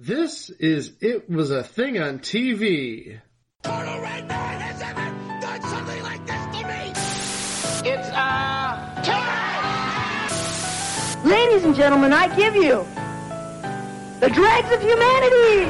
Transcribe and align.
This 0.00 0.48
is 0.48 0.92
It 1.00 1.28
Was 1.28 1.50
a 1.50 1.64
Thing 1.64 1.98
on 1.98 2.20
TV. 2.20 3.20
Total 3.64 4.00
Red 4.00 4.28
Man 4.28 4.60
has 4.60 4.80
ever 4.80 5.10
done 5.40 5.60
something 5.60 6.02
like 6.04 6.24
this 6.24 6.40
to 6.56 6.64
me! 6.68 6.92
It's, 7.90 8.08
uh, 8.10 9.02
time! 9.04 10.30
Ladies 11.28 11.64
and 11.64 11.74
gentlemen, 11.74 12.12
I 12.12 12.28
give 12.36 12.54
you 12.54 12.86
the 14.20 14.30
dregs 14.30 14.70
of 14.70 14.80
humanity! 14.80 15.66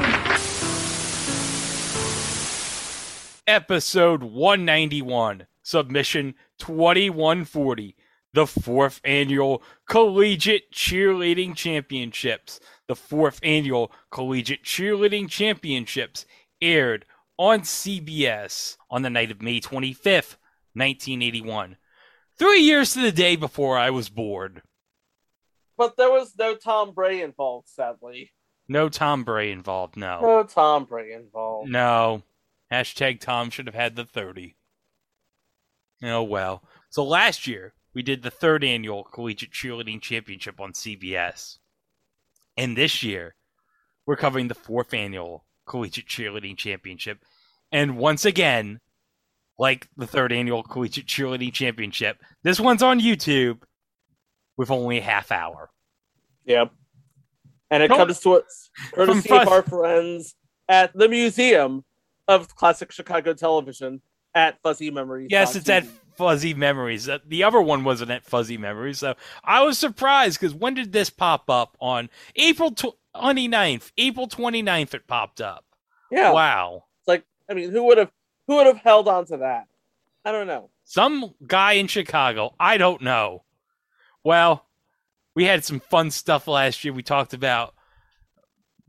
Episode 3.47 4.21
191, 4.21 5.47
Submission 5.63 6.35
2140, 6.59 7.95
the 8.33 8.45
fourth 8.45 9.01
annual 9.03 9.63
Collegiate 9.87 10.71
Cheerleading 10.71 11.55
Championships. 11.55 12.59
The 12.89 12.95
fourth 12.95 13.39
annual 13.43 13.91
Collegiate 14.09 14.63
Cheerleading 14.63 15.29
Championships 15.29 16.25
aired 16.59 17.05
on 17.37 17.59
CBS 17.59 18.77
on 18.89 19.03
the 19.03 19.11
night 19.11 19.29
of 19.29 19.43
May 19.43 19.61
25th, 19.61 20.37
1981. 20.73 21.77
Three 22.39 22.61
years 22.61 22.93
to 22.93 23.01
the 23.01 23.11
day 23.11 23.35
before 23.35 23.77
I 23.77 23.91
was 23.91 24.09
born. 24.09 24.63
But 25.77 25.97
there 25.97 26.09
was 26.09 26.33
no 26.35 26.55
Tom 26.55 26.93
Bray 26.95 27.21
involved, 27.21 27.69
sadly. 27.69 28.31
No 28.67 28.89
Tom 28.89 29.23
Bray 29.23 29.51
involved, 29.51 29.95
no. 29.95 30.21
No 30.21 30.43
Tom 30.43 30.85
Bray 30.85 31.13
involved. 31.13 31.69
No. 31.69 32.23
Hashtag 32.71 33.19
Tom 33.19 33.51
should 33.51 33.67
have 33.67 33.75
had 33.75 33.95
the 33.95 34.05
30. 34.05 34.55
Oh 36.01 36.23
well. 36.23 36.63
So 36.89 37.03
last 37.03 37.45
year, 37.45 37.75
we 37.93 38.01
did 38.01 38.23
the 38.23 38.31
third 38.31 38.63
annual 38.63 39.03
Collegiate 39.03 39.51
Cheerleading 39.51 40.01
Championship 40.01 40.59
on 40.59 40.73
CBS. 40.73 41.59
And 42.59 42.75
this 42.75 43.03
year, 43.03 43.35
we're 44.05 44.17
covering 44.17 44.49
the 44.49 44.53
fourth 44.53 44.93
annual 44.93 45.45
Collegiate 45.65 46.07
Cheerleading 46.07 46.57
Championship. 46.57 47.19
And 47.71 47.97
once 47.97 48.25
again, 48.25 48.81
like 49.57 49.87
the 49.95 50.05
third 50.05 50.33
annual 50.33 50.61
Collegiate 50.61 51.07
Cheerleading 51.07 51.53
Championship, 51.53 52.17
this 52.43 52.59
one's 52.59 52.83
on 52.83 52.99
YouTube 52.99 53.61
with 54.57 54.71
only 54.71 54.97
a 54.97 55.01
half 55.01 55.31
hour. 55.31 55.69
Yep. 56.43 56.71
And 57.71 57.81
it 57.81 57.87
Don't- 57.87 57.97
comes 57.97 58.19
to 58.19 58.33
us 58.33 58.69
courtesy 58.91 59.31
of 59.31 59.47
our 59.47 59.63
friends 59.63 60.35
at 60.67 60.91
the 60.93 61.07
Museum 61.07 61.85
of 62.27 62.53
Classic 62.55 62.91
Chicago 62.91 63.33
Television 63.33 64.01
at 64.35 64.61
Fuzzy 64.61 64.91
Memories. 64.91 65.29
Yes, 65.31 65.55
it's 65.55 65.69
at 65.69 65.85
Fuzzy 66.19 66.53
Memories. 66.53 67.07
Uh, 67.07 67.19
The 67.25 67.45
other 67.45 67.61
one 67.61 67.85
wasn't 67.85 68.11
at 68.11 68.25
Fuzzy 68.25 68.57
Memories. 68.57 68.99
So 68.99 69.15
I 69.41 69.63
was 69.63 69.79
surprised 69.79 70.37
because 70.37 70.53
when 70.53 70.73
did 70.73 70.91
this 70.91 71.09
pop 71.09 71.49
up? 71.49 71.77
On 71.79 72.09
April 72.35 72.71
tw- 72.71 72.97
29th. 73.15 73.93
April 73.97 74.27
29th, 74.27 74.93
it 74.93 75.07
popped 75.07 75.39
up. 75.39 75.63
Yeah. 76.11 76.33
Wow. 76.33 76.83
It's 76.99 77.07
like, 77.07 77.23
I 77.49 77.53
mean, 77.53 77.71
who 77.71 77.85
would 77.85 77.97
have 77.97 78.11
who 78.47 78.57
would 78.57 78.65
have 78.65 78.79
held 78.79 79.07
on 79.07 79.25
to 79.27 79.37
that? 79.37 79.67
I 80.25 80.33
don't 80.33 80.45
know. 80.47 80.69
Some 80.83 81.35
guy 81.47 81.73
in 81.73 81.87
Chicago. 81.87 82.53
I 82.59 82.75
don't 82.77 83.01
know. 83.01 83.43
Well, 84.21 84.65
we 85.35 85.45
had 85.45 85.63
some 85.63 85.79
fun 85.79 86.11
stuff 86.11 86.49
last 86.49 86.83
year. 86.83 86.91
We 86.93 87.01
talked 87.01 87.33
about 87.33 87.73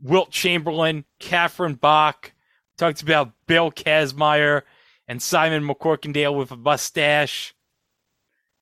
Wilt 0.02 0.32
Chamberlain, 0.32 1.04
Catherine 1.20 1.74
Bach, 1.74 2.32
talked 2.76 3.02
about 3.02 3.32
Bill 3.46 3.70
Kazmaier 3.70 4.62
and 5.10 5.20
Simon 5.20 5.66
McCorkindale 5.66 6.38
with 6.38 6.52
a 6.52 6.56
mustache. 6.56 7.52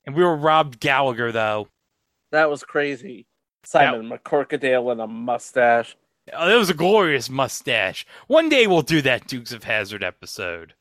And 0.06 0.16
we 0.16 0.24
were 0.24 0.34
Rob 0.34 0.80
Gallagher, 0.80 1.30
though. 1.30 1.68
That 2.32 2.48
was 2.48 2.62
crazy. 2.62 3.26
Simon 3.64 4.08
McCorkindale 4.08 4.90
and 4.90 5.02
a 5.02 5.06
mustache. 5.06 5.94
Oh, 6.32 6.48
that 6.48 6.56
was 6.56 6.70
a 6.70 6.74
glorious 6.74 7.28
mustache. 7.28 8.06
One 8.28 8.48
day 8.48 8.66
we'll 8.66 8.80
do 8.80 9.02
that 9.02 9.26
Dukes 9.28 9.52
of 9.52 9.64
Hazzard 9.64 10.02
episode. 10.02 10.72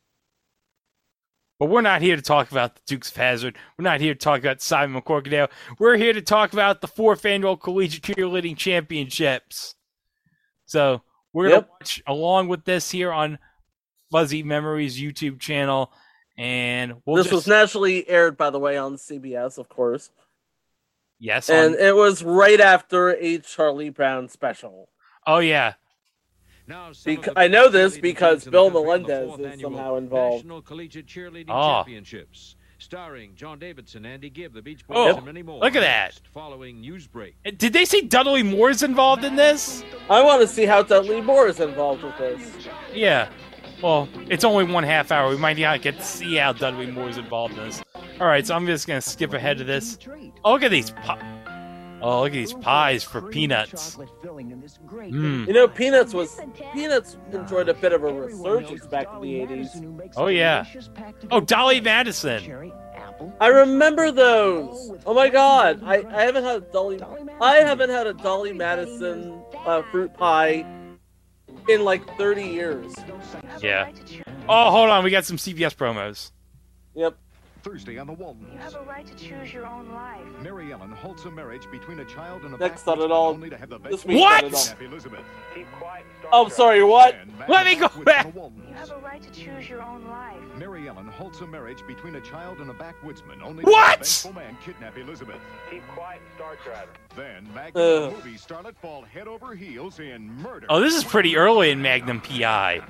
But 1.60 1.66
we're 1.66 1.82
not 1.82 2.02
here 2.02 2.16
to 2.16 2.22
talk 2.22 2.50
about 2.50 2.76
the 2.76 2.82
Dukes 2.88 3.10
of 3.10 3.18
Hazzard. 3.18 3.58
We're 3.78 3.84
not 3.84 4.00
here 4.00 4.14
to 4.14 4.20
talk 4.20 4.40
about 4.40 4.62
Simon 4.62 5.02
McCorkindale. 5.02 5.50
We're 5.80 5.98
here 5.98 6.14
to 6.14 6.22
talk 6.22 6.54
about 6.54 6.80
the 6.80 6.88
fourth 6.88 7.26
annual 7.26 7.58
Collegiate 7.58 8.04
Cheerleading 8.04 8.56
Championships. 8.56 9.76
So 10.66 11.02
we're 11.34 11.50
Yep. 11.50 11.62
gonna 11.64 11.72
watch 11.74 12.02
along 12.08 12.48
with 12.48 12.64
this 12.64 12.92
here 12.92 13.12
on 13.12 13.38
Fuzzy 14.12 14.44
Memories 14.44 15.00
YouTube 15.00 15.40
channel, 15.40 15.92
and 16.38 16.96
we'll 17.06 17.18
this 17.18 17.26
just 17.26 17.34
was 17.34 17.48
nationally 17.48 18.08
aired, 18.10 18.38
by 18.38 18.50
the 18.50 18.60
way, 18.60 18.78
on 18.78 18.96
CBS, 18.96 19.58
of 19.58 19.68
course. 19.70 20.10
yes, 21.20 21.50
And 21.50 21.76
on- 21.76 21.80
it 21.82 21.96
was 21.96 22.24
right 22.24 22.60
after 22.62 23.10
a 23.10 23.40
Charlie 23.40 23.90
Brown 23.90 24.30
special. 24.30 24.90
oh 25.26 25.40
yeah, 25.40 25.74
Now, 26.68 26.92
some 26.92 27.16
Bec- 27.16 27.30
I 27.36 27.48
know 27.48 27.70
this 27.70 27.98
because 27.98 28.44
teams 28.44 28.48
in 28.48 28.52
the 28.52 28.58
Bill 28.58 28.72
country 28.72 28.84
Melendez 28.84 29.56
is 29.56 29.62
somehow 29.62 29.96
involved. 29.96 30.44
National 30.46 30.62
Collegiate 30.62 31.08
Cheerleading 31.08 31.46
Ah. 31.50 31.84
Championships, 31.84 32.56
starring 32.78 33.36
John 33.36 33.58
Davidson, 33.58 34.06
Andy 34.06 34.30
Gibb, 34.30 34.54
the 34.54 34.62
Beach 34.62 34.84
Oh, 34.90 35.06
Boys, 35.08 35.16
and 35.18 35.26
many 35.26 35.42
more. 35.44 35.60
look 35.60 35.76
at 35.76 35.80
that. 35.82 36.08
Next, 36.14 36.28
Following 36.28 36.82
Newsbreak. 36.84 37.34
did 37.58 37.72
they 37.74 37.86
say 37.86 38.02
Dudley 38.02 38.44
Moore 38.44 38.70
is 38.70 38.84
involved 38.84 39.24
in 39.24 39.36
this? 39.38 39.82
I 40.10 40.22
want 40.24 40.42
to 40.42 40.48
see 40.48 40.66
how 40.66 40.84
Dudley 40.84 41.22
Moore 41.22 41.48
is 41.48 41.60
involved 41.62 42.04
with 42.04 42.18
this. 42.18 42.68
Yeah. 42.94 43.30
Well, 43.82 44.10
it's 44.30 44.44
only 44.44 44.64
one 44.64 44.84
half 44.84 45.12
hour. 45.12 45.30
We 45.30 45.38
might 45.38 45.58
not 45.58 45.82
get 45.82 45.98
to 45.98 46.04
see 46.04 46.36
how 46.36 46.54
Dudley 46.54 46.88
Moore's 46.88 47.18
involved 47.18 47.58
in 47.58 47.66
this. 47.66 47.84
All 48.20 48.28
right, 48.28 48.46
so 48.46 48.56
I'm 48.56 48.66
just 48.66 48.88
gonna 48.88 49.02
skip 49.02 49.34
ahead 49.34 49.60
to 49.60 49.64
this. 49.64 50.00
Oh, 50.44 50.54
look 50.54 50.64
at 50.64 50.72
these. 50.72 50.90
Pi- 50.90 52.00
oh, 52.02 52.22
look 52.22 52.30
at 52.30 52.34
these 52.34 52.54
pies 52.54 53.04
for 53.04 53.22
peanuts. 53.22 53.96
Mm. 53.96 55.48
You 55.48 55.54
know, 55.54 55.68
Peanuts 55.68 56.14
was 56.14 56.40
Peanuts 56.74 57.18
enjoyed 57.32 57.70
a 57.70 57.74
bit 57.76 57.94
of 57.94 58.04
a 58.04 58.12
resurgence 58.12 58.88
back 58.88 59.08
in 59.14 59.22
the 59.22 59.42
eighties. 59.42 59.70
Oh 60.16 60.28
yeah. 60.28 60.66
Oh, 61.30 61.40
Dolly 61.40 61.80
Madison. 61.80 62.72
I 63.40 63.48
remember 63.48 64.12
those. 64.12 64.94
Oh 65.06 65.14
my 65.14 65.30
god, 65.30 65.82
I, 65.84 66.04
I 66.10 66.24
haven't 66.24 66.44
had 66.44 66.56
a 66.58 66.62
Dolly 66.62 67.00
I 67.42 67.56
haven't 67.58 67.90
had 67.90 68.08
a 68.08 68.14
Dolly 68.14 68.54
Madison 68.54 69.42
uh, 69.66 69.82
fruit 69.92 70.14
pie 70.14 70.66
in 71.70 71.84
like 71.84 72.06
thirty 72.18 72.44
years. 72.44 72.94
Yeah. 73.62 73.92
Oh, 74.50 74.72
hold 74.72 74.90
on. 74.90 75.04
We 75.04 75.12
got 75.12 75.26
some 75.26 75.38
CBS 75.38 75.76
promos. 75.76 76.32
Yep. 76.96 77.18
Thursday 77.68 77.98
on 77.98 78.08
the 78.08 78.14
Walton. 78.14 78.48
You 78.54 78.60
have 78.60 78.76
a 78.76 78.82
right 78.84 79.06
to 79.06 79.16
choose 79.16 79.54
your 79.54 79.66
own 79.66 79.90
life. 79.92 80.22
Mary 80.42 80.72
Ellen 80.72 80.92
halts 80.92 81.26
a 81.26 81.32
marriage 81.32 81.70
between 81.70 82.00
a 82.00 82.06
child 82.06 82.44
and 82.44 82.54
a 82.56 82.58
Next 82.58 82.86
backwoods 82.86 83.00
on 83.00 83.06
it 83.06 83.12
all- 83.12 83.30
only 83.32 83.50
to 83.50 83.58
have 83.58 83.70
the 83.70 83.78
this 83.80 83.92
best 83.92 84.06
week 84.06 84.20
What? 84.22 84.44
on 84.46 84.50
it 84.50 84.54
all. 84.56 84.62
kidnap 84.62 84.82
Elizabeth. 84.82 85.24
Oh, 86.32 86.48
sorry, 86.50 86.84
what? 86.84 87.16
Let 87.50 87.66
me 87.66 87.76
go 87.76 87.90
back. 88.04 88.26
on 88.26 88.32
the 88.32 88.40
Walton. 88.40 88.64
You 88.68 88.74
have 88.76 88.92
a 88.92 88.98
right 89.00 89.22
to 89.22 89.32
choose 89.32 89.68
your 89.70 89.82
own 89.82 90.06
life. 90.08 90.38
Mary 90.58 90.88
Ellen 90.88 91.08
halts 91.08 91.42
a 91.42 91.48
marriage 91.48 91.86
between 91.88 92.16
a 92.16 92.22
child 92.22 92.60
and 92.60 92.70
a 92.70 92.74
backwoodsman 92.74 93.42
only 93.44 93.64
What? 93.64 93.74
to 93.74 93.76
have 93.82 93.94
a 93.94 94.04
vengeful 94.04 94.34
man 94.34 94.58
kidnap 94.64 94.98
Elizabeth. 94.98 95.40
Keep 95.70 95.88
quiet, 95.90 96.22
Then 97.16 97.48
Magnum 97.54 97.84
Ugh. 97.84 98.04
and 98.14 98.16
movie 98.26 98.38
starlet 98.38 98.76
fall 98.78 99.02
head 99.04 99.28
over 99.28 99.56
heels 99.56 100.00
in 100.00 100.32
murder. 100.42 100.68
Oh, 100.70 100.80
this 100.80 100.96
is 100.96 101.04
pretty 101.04 101.36
early 101.36 101.72
in 101.72 101.82
Magnum 101.82 102.22
PI. 102.22 102.82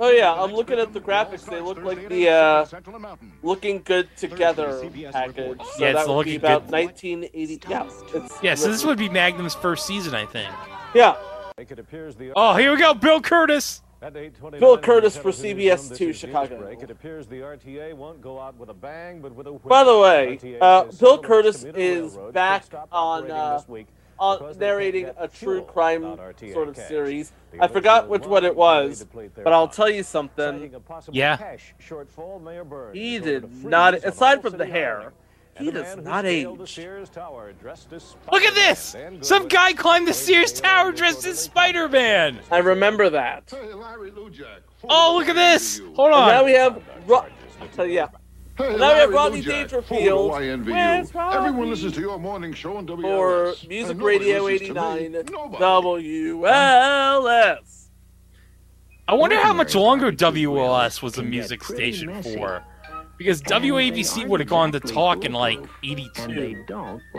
Oh, 0.00 0.10
yeah, 0.10 0.32
I'm 0.34 0.52
looking 0.52 0.78
at 0.78 0.92
the 0.92 1.00
graphics. 1.00 1.44
They 1.44 1.60
look 1.60 1.78
like 1.82 2.08
the, 2.08 2.28
uh, 2.28 2.64
Central 2.64 2.98
Mountain. 2.98 3.32
Looking 3.42 3.82
good 3.84 4.08
together 4.16 4.80
CBS 4.82 5.12
package. 5.12 5.34
So 5.36 5.66
Yeah, 5.78 5.88
it's 5.90 6.04
that 6.04 6.08
would 6.08 6.24
be 6.26 6.32
looking 6.32 6.36
about 6.36 6.62
good- 6.66 6.72
1980. 6.72 7.60
Yeah, 7.68 7.86
it's 8.14 8.42
Yeah, 8.42 8.54
so 8.54 8.70
this 8.70 8.84
would 8.84 8.98
be 8.98 9.08
Magnum's 9.08 9.54
first 9.54 9.86
season, 9.86 10.14
I 10.14 10.26
think. 10.26 10.50
yeah. 10.94 11.16
It 11.58 11.78
appears 11.78 12.16
the 12.16 12.32
Oh, 12.34 12.54
here 12.54 12.72
we 12.72 12.78
go. 12.78 12.94
Bill 12.94 13.20
Kurtis. 13.20 13.82
Bill 14.00 14.78
Kurtis 14.78 15.18
for 15.20 15.30
CBS 15.30 15.88
from 15.88 15.96
2 15.98 16.12
Chicago. 16.14 16.56
Newsbreak. 16.58 16.82
It 16.82 16.90
appears 16.90 17.26
the 17.26 17.40
RTA 17.42 17.92
won't 17.92 18.22
go 18.22 18.40
out 18.40 18.56
with 18.56 18.70
a 18.70 18.74
bang, 18.74 19.20
but 19.20 19.34
with 19.34 19.46
a 19.46 19.52
whip. 19.52 19.64
By 19.64 19.84
the 19.84 19.98
way, 19.98 20.38
uh, 20.58 20.84
Bill 20.98 21.22
Kurtis 21.22 21.70
is 21.76 22.16
back 22.32 22.64
on, 22.90 23.30
uh, 23.30 23.58
this 23.58 23.68
week 23.68 23.88
on 24.20 24.38
because 24.38 24.56
they 24.56 24.66
can't 24.66 24.70
narrating 24.78 25.10
a 25.18 25.26
true 25.26 25.62
crime 25.62 26.02
sort 26.52 26.68
of 26.68 26.76
cash. 26.76 26.88
series. 26.88 27.32
I 27.58 27.66
forgot 27.66 28.04
original 28.04 28.10
which 28.10 28.26
one 28.26 28.44
it 28.44 28.54
was, 28.54 29.04
but 29.34 29.52
I'll 29.52 29.66
tell 29.68 29.88
you 29.90 30.02
something. 30.02 30.52
Citing 30.58 30.74
a 30.74 30.80
possible 30.80 31.16
Yeah. 31.16 31.36
cash 31.36 31.74
shortfall, 31.80 32.42
Mayor 32.42 32.64
Burns 32.64 32.96
He 32.96 33.18
did 33.18 33.64
not, 33.64 33.94
aside 33.94 34.42
from 34.42 34.56
the 34.58 34.66
hair, 34.66 35.12
he 35.56 35.68
And 35.68 35.74
does 35.74 35.96
not 35.96 36.24
scaled 36.24 36.60
age. 36.62 36.74
Sears 36.74 37.08
Tower 37.08 37.52
dressed 37.60 37.92
as 37.92 38.14
Look 38.30 38.42
at 38.42 38.54
this. 38.54 38.94
Some 39.22 39.48
guy 39.48 39.72
climbed 39.72 40.06
the 40.06 40.14
Sears 40.14 40.52
Tower 40.52 40.92
dressed 40.92 41.26
as 41.26 41.38
Spider-Man. 41.38 42.40
I 42.50 42.58
remember 42.58 43.10
that. 43.10 43.44
Hey, 43.50 43.72
Larry 43.74 44.10
Lujack. 44.10 44.60
Oh, 44.88 45.16
look 45.18 45.28
at 45.28 45.34
this. 45.34 45.80
Hold 45.94 46.12
And 46.12 46.26
now 46.28 46.44
we 46.44 46.52
have. 46.52 46.82
Ro- 47.06 47.26
so 47.76 47.82
uh, 47.82 47.86
yeah, 47.86 48.08
Hey, 48.60 48.76
Now 48.76 48.92
we 48.92 48.92
have 48.98 49.10
Larry 49.10 49.14
Rodney 49.14 49.40
Dangerfield. 49.40 50.00
Who 50.02 50.06
do 50.06 50.30
I 50.32 50.42
envy 50.44 50.72
Where's 50.72 51.14
you? 51.14 51.20
Everyone 51.20 51.70
listens 51.70 51.94
to 51.94 52.00
your 52.00 52.18
morning 52.18 52.52
show 52.52 52.76
on 52.76 52.86
WLS. 52.86 53.60
for 53.60 53.66
Music 53.68 54.02
Radio 54.02 54.42
listens 54.42 54.68
to 54.68 54.74
me. 54.74 54.80
89 55.06 55.24
Nobody. 55.30 55.64
WLS. 55.64 57.88
I 59.08 59.14
wonder 59.14 59.40
how 59.40 59.54
much 59.54 59.74
longer 59.74 60.12
WLS 60.12 61.00
was 61.02 61.16
a 61.16 61.22
music 61.22 61.64
station 61.64 62.22
for. 62.22 62.62
Because 63.16 63.42
WABC 63.42 64.26
would 64.28 64.40
have 64.40 64.48
gone 64.48 64.72
to 64.72 64.80
talk 64.80 65.24
in 65.24 65.32
like 65.32 65.58
82. 65.82 66.64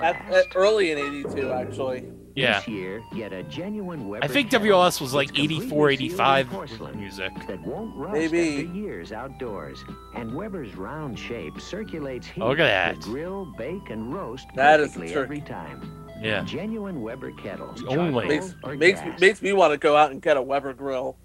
At, 0.02 0.16
at 0.32 0.46
early 0.56 0.92
in 0.92 0.98
'82, 0.98 1.52
actually. 1.52 2.12
Yeah. 2.36 2.60
This 2.60 2.68
year, 2.68 3.04
get 3.16 3.34
a 3.34 3.44
genuine 3.44 4.08
Weber 4.08 4.26
I 4.26 4.28
think 4.28 4.50
kettle. 4.52 4.68
WLS 4.68 5.02
was 5.02 5.14
like 5.14 5.38
84, 5.38 5.90
85 5.92 6.50
porcelain 6.50 7.00
music. 7.00 7.32
That 7.48 7.62
won't 7.62 7.96
rust 7.96 8.14
Maybe. 8.14 8.66
after 8.66 8.78
years 8.78 9.12
outdoors. 9.12 9.84
And 10.16 10.34
Weber's 10.36 10.76
round 10.76 11.18
shape 11.20 11.60
circulates 11.60 12.28
heat 12.28 12.44
Look 12.44 12.60
at 12.60 12.94
to 12.94 13.00
that. 13.00 13.04
grill, 13.04 13.46
bake, 13.58 13.90
and 13.90 14.14
roast 14.14 14.48
That 14.56 14.80
is 14.80 14.94
the 14.94 15.02
trick. 15.02 15.16
every 15.16 15.42
time. 15.42 16.06
Yeah. 16.22 16.44
Genuine 16.44 17.02
Weber 17.02 17.32
kettles. 17.32 17.84
Only. 17.88 18.28
Makes 18.28 18.56
makes 18.78 19.00
gas. 19.02 19.20
makes 19.20 19.42
me 19.42 19.54
want 19.54 19.72
to 19.74 19.78
go 19.78 19.98
out 19.98 20.12
and 20.12 20.22
get 20.22 20.38
a 20.38 20.42
Weber 20.42 20.74
grill. 20.74 21.18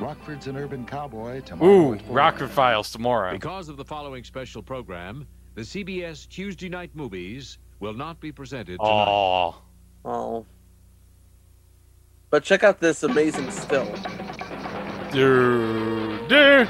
Rockford's 0.00 0.46
an 0.46 0.56
urban 0.56 0.86
cowboy 0.86 1.40
tomorrow 1.40 1.92
Ooh. 1.94 1.98
Rockford 2.08 2.50
Files 2.50 2.90
tomorrow. 2.92 3.32
Because 3.32 3.68
of 3.68 3.76
the 3.76 3.84
following 3.84 4.22
special 4.22 4.62
program, 4.62 5.26
the 5.56 5.62
CBS 5.62 6.28
Tuesday 6.28 6.68
night 6.68 6.90
movies 6.94 7.58
will 7.80 7.94
not 7.94 8.20
be 8.20 8.30
presented 8.30 8.78
tonight. 8.78 9.06
Oh. 9.08 9.56
Oh. 10.04 10.46
But 12.30 12.44
check 12.44 12.62
out 12.62 12.80
this 12.80 13.02
amazing 13.02 13.50
still. 13.50 13.86
Dude. 15.12 16.28
Dude. 16.28 16.68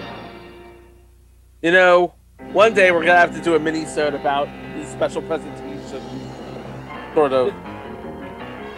You 1.63 1.73
know, 1.73 2.15
one 2.53 2.75
day 2.75 2.93
we're 2.93 3.01
gonna 3.05 3.19
have 3.19 3.35
to 3.35 3.43
do 3.43 3.57
a 3.57 3.59
mini 3.59 3.85
sode 3.85 4.15
about 4.15 4.49
these 4.77 4.89
special 4.89 5.23
presentation, 5.23 6.01
sort 7.15 7.33
of 7.33 7.53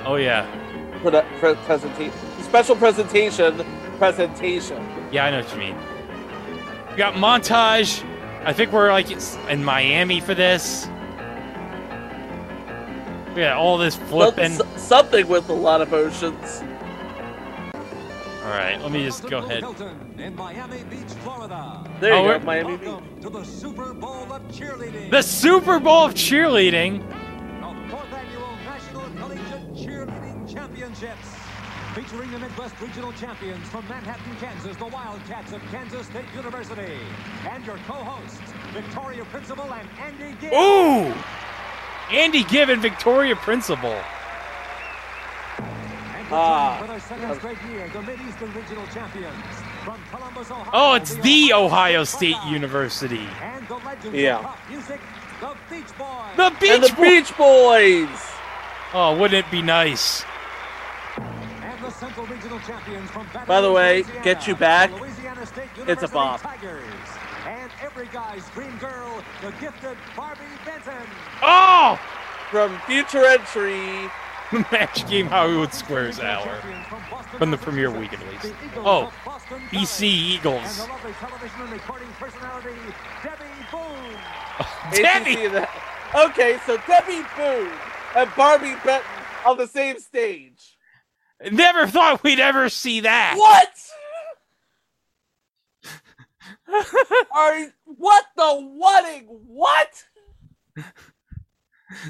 Oh, 0.06 0.16
yeah. 0.16 0.46
pre- 1.02 1.10
pre- 1.38 1.54
presentation, 1.66 2.12
special 2.42 2.74
presentation, 2.76 3.62
presentation. 3.98 4.82
Yeah, 5.12 5.26
I 5.26 5.30
know 5.30 5.40
what 5.42 5.52
you 5.52 5.58
mean. 5.58 5.76
We 6.90 6.96
got 6.96 7.14
montage. 7.14 8.02
I 8.46 8.54
think 8.54 8.72
we're 8.72 8.90
like 8.90 9.10
in 9.50 9.62
Miami 9.62 10.20
for 10.20 10.34
this. 10.34 10.88
We 13.34 13.42
got 13.42 13.56
all 13.56 13.78
this 13.78 13.96
flipping. 13.96 14.52
Some- 14.52 14.66
something 14.76 15.28
with 15.28 15.48
a 15.48 15.52
lot 15.54 15.80
of 15.80 15.92
oceans. 15.92 16.62
All 18.44 18.50
right, 18.56 18.80
let 18.82 18.90
me 18.90 19.04
just 19.04 19.28
go 19.28 19.38
ahead. 19.38 19.62
In 20.18 20.34
Miami 20.34 20.82
Beach, 20.90 21.12
Florida. 21.22 21.84
There 22.00 22.14
Oh, 22.14 22.22
you 22.22 22.26
we're- 22.28 22.38
go, 22.40 22.44
Miami 22.44 22.76
Beach. 22.76 22.88
Welcome 22.88 23.20
to 23.22 23.30
the 23.30 23.44
Super 23.44 23.92
Bowl 23.94 24.26
of 24.32 24.42
cheerleading. 24.48 25.10
The 25.10 25.22
Super 25.22 25.78
Bowl 25.78 26.04
of 26.06 26.14
cheerleading. 26.14 27.02
the 27.08 27.90
fourth 27.96 28.12
annual 28.12 28.48
National 28.66 29.02
Collegiate 29.18 29.74
Cheerleading 29.74 30.52
Championships. 30.52 31.28
Featuring 31.94 32.30
the 32.30 32.38
Midwest 32.38 32.74
Regional 32.80 33.12
Champions 33.12 33.66
from 33.68 33.84
Manhattan, 33.88 34.36
Kansas, 34.40 34.76
the 34.76 34.86
Wildcats 34.86 35.52
of 35.52 35.60
Kansas 35.72 36.06
State 36.06 36.24
University. 36.36 36.98
And 37.48 37.64
your 37.66 37.78
co-hosts, 37.86 38.40
Victoria 38.72 39.24
Principal 39.26 39.72
and 39.72 39.88
Andy 40.00 40.36
Gibb. 40.40 40.52
Ooh! 40.52 41.12
Andy 42.12 42.44
Given, 42.44 42.80
Victoria 42.80 43.36
Principal. 43.36 43.96
Ah. 46.32 46.78
returning 46.80 47.00
for 47.00 47.14
their 47.16 47.18
second 47.18 47.34
straight 47.38 47.70
year, 47.72 47.88
the 47.92 48.02
Mid-Eastern 48.02 48.54
Regional 48.54 48.86
Champions 48.86 49.34
from 49.84 49.98
Columbus, 50.12 50.50
Ohio. 50.50 50.70
Oh, 50.72 50.94
it's 50.94 51.14
the 51.16 51.52
Ohio. 51.52 52.04
State 52.04 52.36
University. 52.46 53.26
And 53.42 53.66
the 53.66 53.74
legends 53.76 54.14
Yeah. 54.16 54.54
music, 54.68 55.00
the 55.40 55.56
Beach 55.68 55.98
Boys. 55.98 56.36
The 56.36 56.50
Beach 56.60 56.88
the 56.88 56.94
Boys. 56.94 57.08
Beach 57.28 57.36
Boys. 57.36 58.32
Oh, 58.94 59.16
wouldn't 59.16 59.44
it 59.44 59.50
be 59.50 59.62
nice? 59.62 60.24
The 61.82 61.90
Central 61.92 62.26
Regional 62.26 62.60
Champions 62.60 63.10
from 63.10 63.26
Baton 63.32 63.46
By 63.46 63.60
the 63.60 63.72
way, 63.72 64.04
get 64.22 64.46
you 64.46 64.54
back. 64.54 64.90
It's 65.88 66.02
a 66.02 66.08
bop. 66.08 66.42
Tigers. 66.42 66.82
And 67.46 67.70
every 67.80 68.06
guy's 68.06 68.48
dream 68.50 68.76
girl, 68.78 69.22
the 69.42 69.50
gifted 69.60 69.96
Barbi 70.16 70.40
Benton. 70.64 71.06
Oh! 71.42 71.98
From 72.50 72.78
future 72.86 73.24
entry. 73.24 74.10
Match 74.72 75.08
game 75.08 75.26
Hollywood 75.26 75.72
Squares 75.72 76.18
hour. 76.18 76.60
From 77.38 77.50
the 77.50 77.56
premiere 77.56 77.90
week, 77.90 78.12
at 78.12 78.20
least. 78.28 78.54
Oh, 78.76 79.12
BC 79.70 80.02
Eagles. 80.02 80.80
And 80.80 80.88
the 80.88 80.92
lovely 80.92 81.12
television 81.12 81.60
and 81.62 81.72
recording 81.72 82.08
personality, 82.18 82.74
Debby 83.22 83.44
Boone. 83.70 84.16
Debby! 84.92 85.46
ACC 85.46 85.68
Okay, 86.12 86.58
so 86.66 86.76
Debby 86.88 87.22
Boone 87.36 87.70
and 88.16 88.30
Barbi 88.34 88.74
Benton 88.84 89.08
on 89.46 89.56
the 89.56 89.68
same 89.68 89.98
stage. 90.00 90.76
Never 91.52 91.86
thought 91.86 92.22
we'd 92.24 92.40
ever 92.40 92.68
see 92.68 93.00
that. 93.00 93.34
What? 93.36 93.89
Are 97.34 97.72
what 97.84 98.24
the 98.36 98.54
whatting? 98.54 99.26
What? 99.46 100.04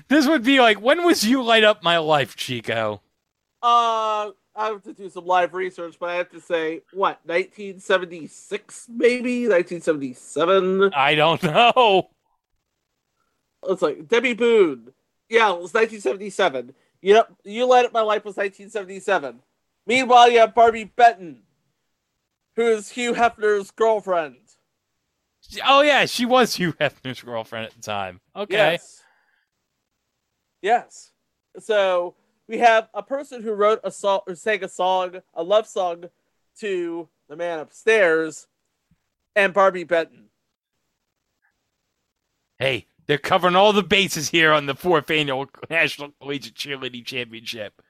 This 0.08 0.26
would 0.26 0.44
be 0.44 0.60
like, 0.60 0.78
when 0.80 1.04
was 1.04 1.24
you 1.24 1.42
light 1.42 1.64
up 1.64 1.82
my 1.82 1.96
life, 1.96 2.36
Chico? 2.36 3.00
Uh, 3.62 4.30
I 4.54 4.66
have 4.66 4.82
to 4.82 4.92
do 4.92 5.08
some 5.08 5.24
live 5.24 5.54
research, 5.54 5.96
but 5.98 6.10
I 6.10 6.14
have 6.16 6.30
to 6.30 6.40
say, 6.40 6.82
what, 6.92 7.20
1976, 7.24 8.88
maybe 8.90 9.48
1977? 9.48 10.92
I 10.94 11.14
don't 11.14 11.42
know. 11.42 12.10
It's 13.68 13.82
like 13.82 14.08
Debby 14.08 14.34
Boone. 14.34 14.92
Yeah, 15.28 15.50
it 15.50 15.60
was 15.60 15.74
1977. 15.74 16.74
Yep, 17.02 17.32
you 17.44 17.66
light 17.66 17.86
up 17.86 17.92
my 17.92 18.02
life 18.02 18.24
was 18.24 18.36
1977. 18.36 19.40
Meanwhile, 19.86 20.30
you 20.30 20.40
have 20.40 20.54
Barbi 20.54 20.84
Benton, 20.84 21.42
who 22.56 22.62
is 22.62 22.90
Hugh 22.90 23.14
Hefner's 23.14 23.70
girlfriend. 23.70 24.36
Oh 25.64 25.82
yeah, 25.82 26.06
she 26.06 26.26
was 26.26 26.54
Hugh 26.56 26.72
Hefner's 26.74 27.22
girlfriend 27.22 27.66
at 27.66 27.72
the 27.74 27.82
time. 27.82 28.20
Okay. 28.34 28.72
Yes. 28.72 29.02
Yes. 30.62 31.12
So 31.58 32.14
we 32.48 32.58
have 32.58 32.88
a 32.94 33.02
person 33.02 33.42
who 33.42 33.52
wrote 33.52 33.80
a 33.84 33.90
song 33.90 34.20
or 34.26 34.34
sang 34.34 34.62
a 34.62 34.68
song, 34.68 35.20
a 35.34 35.42
love 35.42 35.66
song 35.66 36.04
to 36.58 37.08
the 37.28 37.36
man 37.36 37.60
upstairs, 37.60 38.46
and 39.34 39.54
Barbi 39.54 39.84
Benton. 39.84 40.26
Hey, 42.58 42.86
they're 43.06 43.18
covering 43.18 43.56
all 43.56 43.72
the 43.72 43.82
bases 43.82 44.28
here 44.28 44.52
on 44.52 44.66
the 44.66 44.74
fourth 44.74 45.10
annual 45.10 45.48
National 45.70 46.10
Collegiate 46.20 46.54
Cheerleading 46.54 47.04
Championship. 47.06 47.80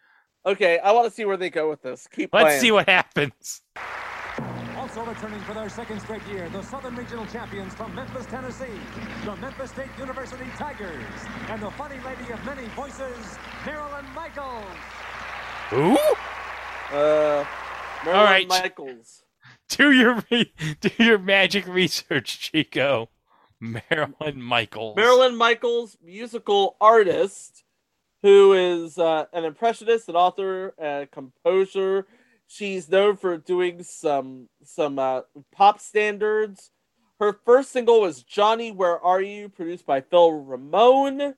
Okay, 0.47 0.79
I 0.79 0.93
want 0.93 1.07
to 1.07 1.11
see 1.11 1.25
where 1.25 1.37
they 1.37 1.51
go 1.51 1.69
with 1.69 1.83
this. 1.83 2.09
Keep 2.11 2.33
Let's 2.33 2.45
playing. 2.45 2.61
see 2.61 2.73
what 2.73 2.89
happens. 2.89 3.62
Also 4.91 5.09
returning 5.09 5.39
for 5.43 5.55
their 5.55 5.69
second 5.69 6.01
straight 6.01 6.27
year, 6.27 6.49
the 6.49 6.63
Southern 6.63 6.97
Regional 6.97 7.25
Champions 7.27 7.73
from 7.75 7.95
Memphis, 7.95 8.27
Tennessee, 8.27 8.67
the 9.25 9.37
Memphis 9.37 9.71
State 9.71 9.87
University 9.97 10.47
Tigers, 10.57 11.05
and 11.49 11.63
the 11.63 11.71
funny 11.71 11.95
lady 12.05 12.33
of 12.33 12.45
many 12.45 12.67
voices, 12.71 13.39
Marilyn 13.65 14.05
Michaels. 14.17 14.65
Who? 15.69 15.97
Uh, 16.93 17.45
Marilyn 18.05 18.19
All 18.19 18.25
right. 18.25 18.49
Michaels. 18.49 19.23
Do 19.69 19.93
your 19.93 20.25
re- 20.29 20.53
do 20.81 20.91
your 20.99 21.19
magic 21.19 21.69
research, 21.69 22.41
Chico. 22.41 23.11
Marilyn 23.61 24.43
Michaels. 24.43 24.97
Marilyn 24.97 25.37
Michaels, 25.37 25.99
musical 26.05 26.76
artist, 26.81 27.62
who 28.23 28.55
is 28.55 28.99
uh, 28.99 29.26
an 29.33 29.45
impressionist, 29.45 30.09
an 30.09 30.17
author, 30.17 30.75
a 30.81 31.07
composer. 31.12 32.09
She's 32.52 32.88
known 32.88 33.16
for 33.16 33.37
doing 33.37 33.85
some 33.85 34.49
some 34.64 34.99
uh, 34.99 35.21
pop 35.54 35.80
standards. 35.80 36.73
Her 37.21 37.33
first 37.45 37.71
single 37.71 38.00
was 38.00 38.25
"Johnny, 38.25 38.73
Where 38.73 38.99
Are 38.99 39.23
You," 39.23 39.49
produced 39.49 39.87
by 39.87 40.00
Phil 40.00 40.33
Ramone, 40.33 41.35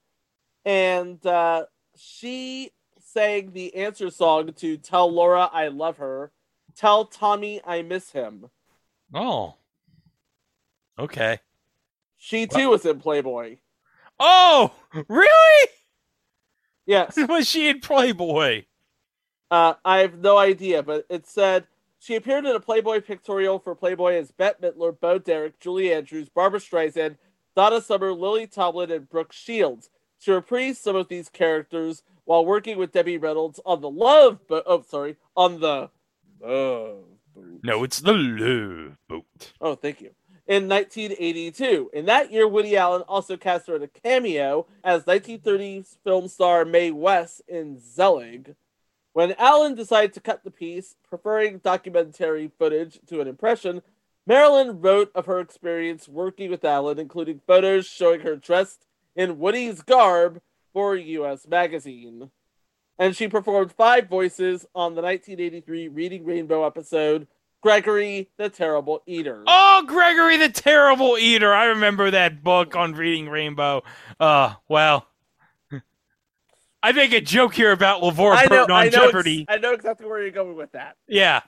and 0.64 1.26
uh, 1.26 1.66
she 1.97 2.71
sang 2.99 3.52
the 3.52 3.75
answer 3.76 4.09
song 4.09 4.54
to 4.54 4.78
"Tell 4.78 5.12
Laura 5.12 5.50
I 5.52 5.69
Love 5.69 5.99
Her," 5.99 6.33
"Tell 6.76 7.04
Tommy 7.04 7.61
I 7.62 7.83
Miss 7.83 8.11
Him." 8.11 8.47
Oh. 9.12 9.57
Okay. 10.99 11.40
She 12.16 12.47
too 12.47 12.71
was 12.71 12.87
in 12.87 13.00
Playboy. 13.00 13.59
Oh, 14.19 14.73
really? 15.09 15.69
Yes. 16.87 17.19
Was 17.28 17.47
she 17.47 17.69
in 17.69 17.81
Playboy? 17.81 18.64
Uh, 19.52 19.75
I 19.85 19.99
have 19.99 20.16
no 20.18 20.38
idea, 20.38 20.82
but 20.82 21.04
it 21.11 21.26
said 21.26 21.66
she 21.99 22.14
appeared 22.14 22.47
in 22.47 22.56
a 22.56 22.61
Playboy 22.61 23.02
pictorial 23.02 23.59
for 23.59 23.75
Playboy 23.75 24.14
as 24.14 24.30
Bette 24.30 24.56
Midler, 24.62 24.99
Bo 24.99 25.18
Derek, 25.18 25.61
Julie 25.61 25.92
Andrews, 25.92 26.30
Barbara 26.30 26.59
Streisand, 26.59 27.18
Donna 27.54 27.82
Summer, 27.82 28.14
Lily 28.14 28.47
Tomlin, 28.47 28.90
and 28.90 29.11
Brooke 29.11 29.30
Shields. 29.30 29.90
She 30.18 30.30
reprised 30.30 30.76
some 30.76 30.97
of 30.97 31.09
these 31.09 31.28
characters 31.28 32.02
while 32.25 32.47
working 32.47 32.78
with 32.78 32.92
Debbie 32.92 33.18
Reynolds 33.18 33.61
on 33.66 33.82
the 33.82 33.90
Love 33.90 34.47
Boat. 34.47 34.62
Oh, 34.64 34.80
sorry, 34.88 35.16
on 35.37 35.61
the 35.61 35.90
Love 36.40 37.04
Boat. 37.35 37.61
No, 37.62 37.85
it's 37.85 38.00
the 38.00 38.14
Love 38.14 38.97
Boat. 39.06 39.52
Oh, 39.61 39.75
thank 39.75 40.00
you. 40.00 40.12
In 40.47 40.66
1982. 40.66 41.90
In 41.92 42.06
that 42.06 42.32
year, 42.32 42.49
Woody 42.49 42.75
Allen 42.78 43.02
also 43.02 43.37
cast 43.37 43.66
her 43.66 43.76
in 43.76 43.82
a 43.82 43.88
cameo 43.88 44.64
as 44.82 45.04
1930s 45.04 45.99
film 46.02 46.26
star 46.28 46.64
Mae 46.64 46.90
West 46.90 47.42
in 47.47 47.78
Zelig. 47.78 48.54
When 49.12 49.35
Allen 49.38 49.75
decided 49.75 50.12
to 50.14 50.21
cut 50.21 50.42
the 50.42 50.50
piece, 50.50 50.97
preferring 51.09 51.59
documentary 51.59 52.50
footage 52.59 52.99
to 53.09 53.21
an 53.21 53.28
impression, 53.28 53.83
Marilyn 54.26 54.81
wrote 54.81 55.11
of 55.14 55.26
her 55.26 55.38
experience 55.40 56.09
working 56.09 56.50
with 56.50 56.64
Allen, 56.64 56.99
including 56.99 57.40
photos 57.47 57.87
showing 57.87 58.21
her 58.21 58.37
dressed 58.37 58.87
in 59.14 59.38
Woody's 59.38 59.83
garb 59.83 60.40
for 60.73 60.97
U.S. 60.97 61.47
Magazine. 61.47 62.31
and 62.99 63.16
she 63.16 63.26
performed 63.28 63.73
five 63.73 64.09
voices 64.09 64.64
on 64.75 64.95
the 64.95 65.02
1983 65.02 65.88
Reading 65.88 66.25
Rainbow 66.25 66.64
episode 66.64 67.26
Gregory 67.62 68.28
the 68.38 68.49
Terrible 68.49 69.02
Eater. 69.07 69.45
Oh, 69.47 69.85
Gregory 69.87 70.37
the 70.37 70.49
Terrible 70.49 71.16
Eater. 71.19 71.52
I 71.52 71.66
remember 71.66 72.11
that 72.11 72.42
book 72.42 72.75
on 72.75 72.92
Reading 72.95 73.28
Rainbow. 73.28 73.83
Uh, 74.19 74.54
well. 74.69 75.07
I 76.83 76.93
make 76.93 77.12
a 77.12 77.21
joke 77.21 77.55
here 77.55 77.71
about 77.71 78.03
LeVar 78.03 78.37
I 78.37 78.43
know, 78.43 78.49
Burton 78.49 78.71
on 78.71 78.71
I 78.71 78.83
know, 78.83 78.87
ex- 78.87 78.97
Jeopardy. 78.97 79.47
I 79.49 79.57
know 79.59 79.73
exactly 79.73 80.07
where 80.07 80.21
you're 80.21 80.31
going 80.33 80.57
with 80.57 80.73
that. 80.73 80.97
Yeah. 81.07 81.43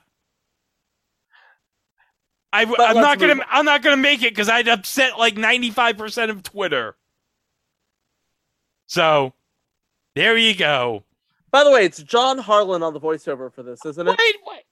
I, 2.53 2.61
am 2.61 2.95
not 2.95 3.19
gonna. 3.19 3.33
on. 3.33 3.41
I'm 3.49 3.65
not 3.65 3.83
gonna 3.83 3.97
make 3.97 4.23
it 4.23 4.31
because 4.31 4.47
I'd 4.47 4.69
upset 4.69 5.19
like 5.19 5.35
95 5.35 5.97
percent 5.97 6.31
of 6.31 6.41
Twitter. 6.41 6.95
So, 8.87 9.33
there 10.15 10.37
you 10.37 10.55
go. 10.55 11.03
By 11.51 11.65
the 11.65 11.71
way, 11.71 11.83
it's 11.83 12.01
John 12.01 12.37
Harlan 12.37 12.81
on 12.81 12.93
the 12.93 12.99
voiceover 12.99 13.53
for 13.53 13.61
this, 13.61 13.85
isn't 13.85 14.07
it? 14.07 14.17
Wait. 14.17 14.63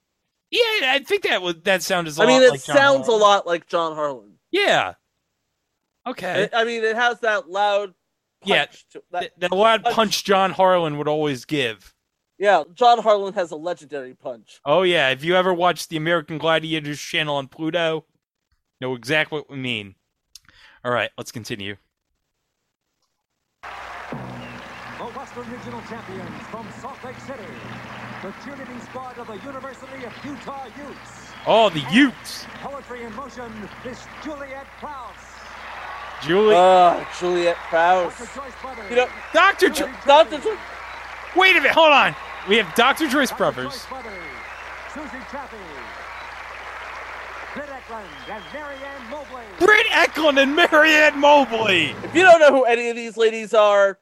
Yeah, 0.50 0.94
I 0.94 1.04
think 1.06 1.24
that 1.24 1.42
would 1.42 1.64
that 1.66 1.82
sounds. 1.82 2.20
A 2.20 2.24
I 2.24 2.26
mean, 2.26 2.42
it 2.42 2.52
like 2.52 2.60
sounds 2.60 3.08
a 3.08 3.12
lot 3.12 3.48
like 3.48 3.68
John 3.68 3.96
Harlan. 3.96 4.34
Yeah. 4.52 4.94
Okay. 6.06 6.48
I 6.54 6.62
I 6.62 6.64
mean, 6.64 6.84
it 6.84 6.96
has 6.96 7.20
that 7.22 7.50
loud. 7.50 7.94
Yeah. 8.46 8.66
to- 8.92 9.04
that- 9.12 9.32
The, 9.40 9.50
the 9.50 9.56
loud 9.56 9.84
punch. 9.84 9.96
punch 9.96 10.24
John 10.24 10.52
Harlan 10.52 10.98
would 10.98 11.08
always 11.08 11.46
give. 11.46 11.94
yeah, 12.38 12.64
John 12.74 13.02
Harlan 13.02 13.34
has 13.34 13.52
a 13.52 13.56
legendary 13.56 14.14
punch. 14.14 14.60
Oh 14.66 14.82
yeah, 14.84 15.10
if 15.10 15.24
you 15.24 15.36
ever 15.36 15.54
watched 15.54 15.90
the 15.90 15.98
American 15.98 16.38
Gladiators 16.38 17.00
channel 17.00 17.36
on 17.38 17.48
Pluto, 17.48 18.06
know 18.82 18.96
exactly 18.96 19.40
what 19.40 19.50
we 19.50 19.58
mean. 19.58 19.96
All 20.84 20.92
right, 20.92 21.12
let's 21.18 21.32
continue. 21.32 21.78
The 23.62 25.10
Western 25.20 25.50
Regional 25.52 25.82
Champions 25.90 26.42
from 26.52 26.68
Salt 26.80 27.04
Lake 27.04 27.20
City. 27.22 27.44
The 28.22 28.30
cheerleading 28.44 28.82
squad 28.86 29.18
of 29.18 29.28
the 29.28 29.38
University 29.46 30.06
of 30.06 30.14
Utah 30.24 30.66
Utes. 30.78 31.32
Oh, 31.46 31.70
the 31.70 31.84
Utes. 31.92 32.46
Poetry 32.62 33.04
in 33.04 33.14
motion 33.16 33.52
is 33.86 34.00
Juliet 34.24 34.66
Krause. 34.80 35.14
Julie, 36.26 36.56
Ah, 36.56 37.08
Juliet 37.20 37.56
Krause. 37.70 38.14
Dr. 38.36 38.90
You 38.90 38.96
know, 38.96 39.08
Doctor, 39.34 39.70
jo- 39.70 39.90
Dr. 40.06 40.38
Jo- 40.40 40.58
wait 41.36 41.52
a 41.56 41.60
minute, 41.60 41.72
hold 41.72 41.92
on. 41.92 42.16
We 42.48 42.58
have 42.58 42.74
Doctor 42.76 43.08
Joyce 43.08 43.30
Dr. 43.30 43.38
Brothers. 43.38 43.74
Suzy 44.94 45.18
Chaffee. 45.32 45.58
Britt 47.54 47.70
Ekland 47.70 48.06
and 48.30 48.44
Mary 48.54 48.76
Ann 48.84 49.10
Mobley. 49.12 49.44
Britt 49.60 49.88
Ekland 49.88 50.42
and 50.42 50.56
Mary 50.56 50.92
Ann 50.94 51.20
Mobley. 51.20 51.96
if 52.04 52.16
you 52.16 52.24
don't 52.24 52.40
know 52.40 52.52
who 52.52 52.64
any 52.66 52.90
of 52.90 52.96
these 52.96 53.16
ladies 53.18 53.54
are, 53.54 54.00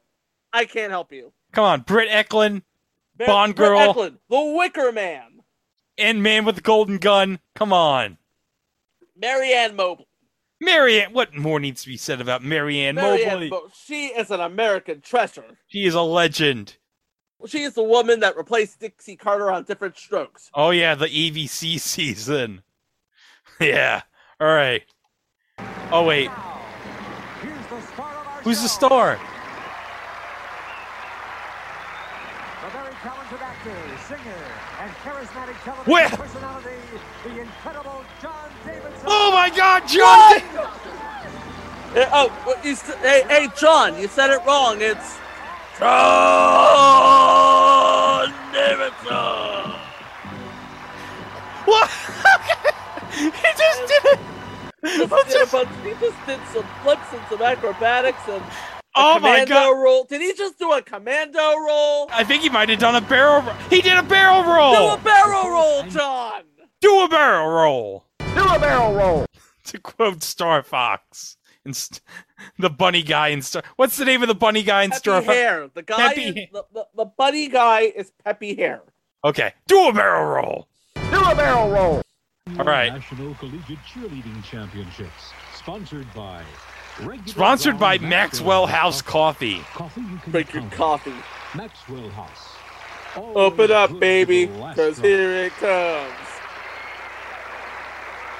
I 0.52 0.64
can't 0.64 0.90
help 0.90 1.12
you. 1.12 1.32
Come 1.52 1.64
on, 1.64 1.80
Britt 1.82 2.08
Ekland 2.08 2.62
Mar- 3.18 3.26
Bond 3.28 3.54
Britt 3.54 3.68
girl. 3.68 3.94
Ekland, 3.94 4.18
the 4.30 4.40
Wicker 4.56 4.90
Man. 4.92 5.42
and 5.98 6.22
Man 6.22 6.44
with 6.46 6.56
the 6.56 6.60
Golden 6.62 6.96
Gun. 6.98 7.40
Come 7.54 7.72
on. 7.72 8.16
Mary 9.16 9.52
Ann 9.52 9.76
Mobley. 9.76 10.06
Mary 10.62 11.02
Ann, 11.02 11.12
what 11.12 11.34
more 11.34 11.58
needs 11.58 11.82
to 11.82 11.88
be 11.88 11.96
said 11.96 12.20
about 12.20 12.42
Mary 12.42 12.80
Ann, 12.80 12.94
Marianne 12.94 13.28
Mobley? 13.32 13.50
Mo- 13.50 13.68
she 13.74 14.06
is 14.06 14.30
an 14.30 14.40
American 14.40 15.00
treasure. 15.00 15.58
she 15.66 15.84
is 15.84 15.94
a 15.94 16.02
legend. 16.02 16.76
She 17.46 17.62
is 17.62 17.74
the 17.74 17.82
woman 17.82 18.20
that 18.20 18.36
replaced 18.36 18.78
Dixie 18.78 19.16
Carter 19.16 19.50
on 19.50 19.64
Diff'rent 19.64 19.96
Strokes. 19.98 20.48
Oh 20.54 20.70
yeah, 20.70 20.94
the 20.94 21.06
ABC 21.06 21.80
season. 21.80 22.62
yeah. 23.60 24.02
All 24.40 24.46
right. 24.46 24.82
Oh 25.90 26.04
wait, 26.04 26.26
Now, 26.26 26.62
here's 27.42 27.66
the 27.66 27.80
star 27.92 28.12
of 28.14 28.26
our 28.26 28.42
who's 28.42 28.62
the 28.62 28.68
star? 28.68 29.18
The 32.62 32.70
very 32.70 32.94
talented 33.02 33.40
actor, 33.40 33.76
singer, 34.06 34.44
and 34.80 34.90
charismatic 35.02 35.62
television 35.64 35.92
Where? 35.92 36.08
personality, 36.10 36.76
the 37.24 37.40
incredible 37.40 37.82
John 37.82 37.90
Davidson. 37.90 37.91
Oh 39.06 39.32
my 39.32 39.50
God, 39.50 39.86
John! 39.88 40.42
Da- 41.94 42.08
oh, 42.12 42.32
you 42.64 42.74
st- 42.74 42.98
hey, 42.98 43.24
hey, 43.28 43.48
John, 43.60 43.98
you 43.98 44.08
said 44.08 44.30
it 44.30 44.40
wrong. 44.46 44.80
It's 44.80 45.18
John 45.78 45.88
Davidson. 48.52 49.72
what? 51.64 51.90
he 53.12 53.30
just 53.30 53.86
did 53.86 54.04
it. 54.04 54.20
Just 54.84 55.26
did 55.28 55.42
a 55.42 55.46
bunch, 55.46 55.68
he 55.84 55.94
just 56.00 56.26
did 56.26 56.40
some 56.52 56.64
flips 56.82 57.12
and 57.12 57.22
some 57.28 57.42
acrobatics 57.42 58.22
and 58.28 58.42
a 58.42 58.52
Oh 58.94 59.14
my 59.20 59.44
commando 59.44 59.54
God! 59.54 59.70
roll. 59.82 60.04
Did 60.04 60.20
he 60.20 60.32
just 60.34 60.58
do 60.58 60.72
a 60.72 60.82
commando 60.82 61.56
roll? 61.58 62.08
I 62.12 62.24
think 62.24 62.42
he 62.42 62.48
might 62.50 62.68
have 62.68 62.78
done 62.78 62.94
a 62.96 63.00
barrel. 63.00 63.42
ro- 63.42 63.54
He 63.70 63.80
did 63.80 63.96
a 63.96 64.02
barrel 64.02 64.42
roll. 64.44 64.72
Do 64.74 64.94
a 64.94 64.98
barrel 65.02 65.50
roll, 65.50 65.82
John. 65.84 66.42
Do 66.80 67.04
a 67.04 67.08
barrel 67.08 67.48
roll. 67.48 68.04
Do 68.34 68.44
a 68.48 68.58
barrel 68.58 68.92
roll. 68.94 69.26
To 69.66 69.78
quote 69.78 70.24
Star 70.24 70.64
Fox, 70.64 71.36
in 71.64 71.72
st- 71.72 72.00
the 72.58 72.68
bunny 72.68 73.02
guy 73.04 73.28
in 73.28 73.42
Star. 73.42 73.62
What's 73.76 73.96
the 73.96 74.04
name 74.04 74.20
of 74.22 74.28
the 74.28 74.34
bunny 74.34 74.64
guy 74.64 74.82
in 74.82 74.90
Peppy 74.90 74.98
Star 74.98 75.22
Fox? 75.22 75.34
Hare. 75.36 75.70
The 75.72 75.82
guy, 75.82 76.08
Peppy 76.08 76.22
is, 76.24 76.34
Hare. 76.34 76.46
the, 76.52 76.64
the, 76.74 76.86
the 76.96 77.04
buddy 77.04 77.46
guy 77.46 77.82
is 77.82 78.10
peppy 78.24 78.56
Hare. 78.56 78.82
Okay, 79.24 79.54
do 79.68 79.86
a 79.88 79.92
barrel 79.92 80.26
roll. 80.26 80.68
Do 80.96 81.20
a 81.22 81.34
barrel 81.36 81.70
roll. 81.70 82.02
All 82.58 82.64
right. 82.64 82.92
National 82.92 83.34
Collegiate 83.36 83.78
Cheerleading 83.88 84.42
Championships, 84.42 85.30
sponsored 85.54 86.12
by. 86.12 86.42
Sponsored 87.26 87.78
by 87.78 87.96
brown 87.98 88.10
Maxwell 88.10 88.66
House 88.66 89.00
Coffee. 89.00 89.60
Coffee 89.74 90.00
you 90.00 90.18
can 90.18 90.32
Drink 90.32 90.52
your 90.52 90.64
coffee. 90.70 91.14
Maxwell 91.54 92.10
House. 92.10 92.48
Open 93.16 93.70
up, 93.70 93.90
good 93.90 94.00
baby, 94.00 94.46
for 94.46 94.52
the 94.52 94.58
last 94.58 94.76
because 94.76 94.98
here 94.98 95.30
it 95.44 95.52
comes. 95.52 96.12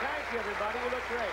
Thank 0.01 0.33
you, 0.33 0.39
everybody. 0.41 0.79
You 0.79 0.85
look 0.91 1.07
great. 1.09 1.31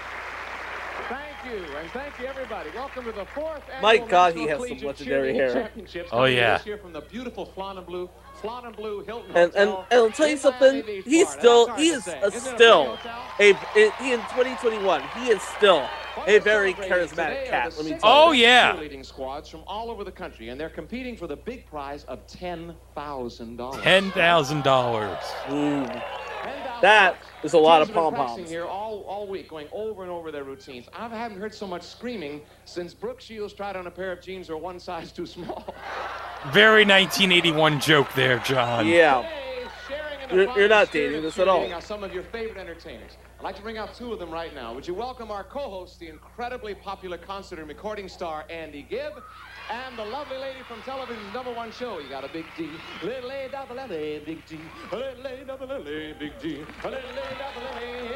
Thank 1.09 1.37
you, 1.45 1.73
and 1.93 2.01
thank 2.03 2.19
you, 2.19 2.25
everybody. 2.27 2.69
Welcome 2.75 3.05
to 3.05 3.11
the 3.11 3.25
fourth 3.25 3.63
annual 3.69 3.81
My 3.81 3.97
God, 3.97 4.35
he 4.35 4.47
has 4.47 4.57
some 4.59 4.67
Collegiate 4.67 4.87
legendary 4.87 5.33
Cheerleading 5.33 5.35
hair. 5.35 5.53
Championships 5.53 6.09
Oh, 6.11 6.25
yeah. 6.25 6.57
This 6.57 6.67
year 6.67 6.77
from 6.77 6.93
the 6.93 7.01
beautiful 7.01 7.45
Fontainebleau, 7.45 7.47
Fontainebleau 7.47 8.09
Hilton 8.09 8.28
And 8.43 9.35
and, 9.35 9.69
Hotel 9.69 9.85
and 9.91 9.99
I'll 9.99 10.11
tell 10.11 10.27
you 10.27 10.37
something. 10.37 10.73
Miami 10.85 11.01
He's 11.01 11.29
still 11.29 11.67
That's 11.67 11.81
he 11.81 11.89
is 11.89 12.07
a 12.07 12.31
still 12.31 12.97
pretty 13.37 13.53
hotel? 13.53 13.67
a, 13.75 14.03
he 14.03 14.13
in 14.13 14.19
2021. 14.19 15.01
He 15.17 15.29
is 15.29 15.41
still 15.41 15.87
a 16.27 16.39
very 16.39 16.73
charismatic 16.73 17.47
cat. 17.47 17.73
Let 17.77 17.85
me 17.85 17.91
tell 17.91 17.99
Oh, 18.03 18.31
you. 18.31 18.43
best 18.45 18.75
yeah. 18.75 18.79
Leading 18.79 19.03
squads 19.03 19.49
from 19.49 19.63
all 19.67 19.89
over 19.89 20.03
the 20.03 20.11
country, 20.11 20.49
and 20.49 20.59
they're 20.59 20.69
competing 20.69 21.15
for 21.15 21.27
the 21.27 21.35
big 21.37 21.65
prize 21.67 22.03
of 22.05 22.25
ten 22.27 22.75
thousand 22.95 23.57
dollars. 23.57 23.81
Ten 23.81 24.11
thousand 24.11 24.63
dollars. 24.63 25.17
Mm. 25.47 25.95
Ooh. 25.95 26.01
That 26.81 27.17
is 27.43 27.51
a 27.53 27.57
lot 27.57 27.81
of 27.81 27.89
Teams 27.89 27.95
have 27.95 28.13
pom 28.13 28.15
poms. 28.15 28.49
here 28.49 28.65
all, 28.65 29.01
all 29.01 29.27
week, 29.27 29.49
going 29.49 29.67
over 29.73 30.03
and 30.03 30.11
over 30.11 30.31
their 30.31 30.45
routines. 30.45 30.87
I 30.93 31.09
haven't 31.09 31.37
heard 31.39 31.53
so 31.53 31.67
much 31.67 31.83
screaming 31.83 32.41
since 32.63 32.93
Brooke 32.93 33.19
Shields 33.19 33.53
tried 33.53 33.75
on 33.75 33.87
a 33.87 33.91
pair 33.91 34.13
of 34.13 34.21
jeans 34.21 34.47
that 34.47 34.53
were 34.53 34.59
one 34.59 34.79
size 34.79 35.11
too 35.11 35.25
small. 35.25 35.75
Very 36.47 36.85
1981 36.85 37.81
joke 37.81 38.07
there, 38.13 38.39
John. 38.39 38.87
Yeah. 38.87 39.17
Today, 39.21 39.67
sharing 39.87 40.21
in 40.21 40.29
the 40.29 40.35
You're- 40.35 40.53
you're 40.55 40.69
not 40.69 40.91
dating 40.91 41.21
this 41.21 41.37
at 41.37 41.47
all. 41.49 41.81
some 41.81 42.03
of 42.03 42.13
your 42.13 42.23
favorite 42.23 42.57
entertainers. 42.57 43.17
I'd 43.39 43.43
like 43.43 43.55
to 43.57 43.61
bring 43.61 43.77
out 43.77 43.93
two 43.93 44.13
of 44.13 44.19
them 44.19 44.31
right 44.31 44.53
now. 44.55 44.71
Would 44.73 44.87
you 44.87 44.93
welcome 44.93 45.31
our 45.31 45.43
co-host, 45.43 45.99
the 45.99 46.07
incredibly 46.07 46.75
popular 46.75 47.17
concert 47.17 47.59
and 47.59 47.67
recording 47.67 48.07
star 48.07 48.45
Andy 48.49 48.83
Gibb, 48.83 49.21
and 49.69 49.97
the 49.97 50.05
lovely 50.05 50.37
lady 50.37 50.59
from 50.67 50.81
television's 50.83 51.33
number 51.33 51.51
one 51.51 51.71
show. 51.73 51.99
You 51.99 52.09
got 52.09 52.23
a 52.23 52.29
big 52.29 52.45
D, 52.57 52.69
little 53.03 53.31
A, 53.31 53.49
double 53.49 53.77
L 53.79 53.91
A, 53.91 54.19
big 54.19 54.45
G, 54.47 54.59
a 54.91 54.95
little 54.95 55.27
A, 55.27 55.43
double 55.45 55.71
L 55.71 55.81
A, 55.87 56.13
big 56.13 56.39
G, 56.41 56.63
a 56.83 56.89
little 56.89 57.09
A, 57.09 57.35
double 57.37 57.67
L 57.67 57.77
A. 57.83 58.09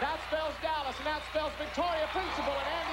That 0.00 0.20
spells 0.28 0.54
Dallas, 0.60 0.94
and 0.98 1.06
that 1.06 1.22
spells 1.30 1.52
Victoria 1.58 2.06
Principal 2.12 2.52
and 2.52 2.68
Andy 2.68 2.84
Gibb. 2.84 2.85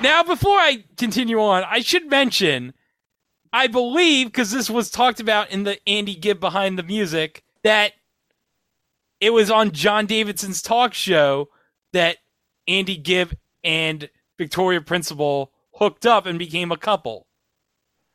Now, 0.00 0.22
before 0.22 0.56
I 0.56 0.84
continue 0.96 1.40
on, 1.40 1.64
I 1.64 1.80
should 1.80 2.08
mention, 2.08 2.72
I 3.52 3.66
believe, 3.66 4.28
because 4.28 4.52
this 4.52 4.70
was 4.70 4.90
talked 4.90 5.18
about 5.18 5.50
in 5.50 5.64
the 5.64 5.78
Andy 5.88 6.14
Gibb 6.14 6.38
behind 6.38 6.78
the 6.78 6.84
music, 6.84 7.42
that 7.64 7.92
it 9.20 9.30
was 9.30 9.50
on 9.50 9.72
John 9.72 10.06
Davidson's 10.06 10.62
talk 10.62 10.94
show 10.94 11.48
that 11.92 12.18
Andy 12.68 12.96
Gibb 12.96 13.34
and 13.64 14.08
Victoria 14.38 14.80
Principal 14.80 15.52
hooked 15.74 16.06
up 16.06 16.26
and 16.26 16.38
became 16.38 16.70
a 16.70 16.76
couple. 16.76 17.26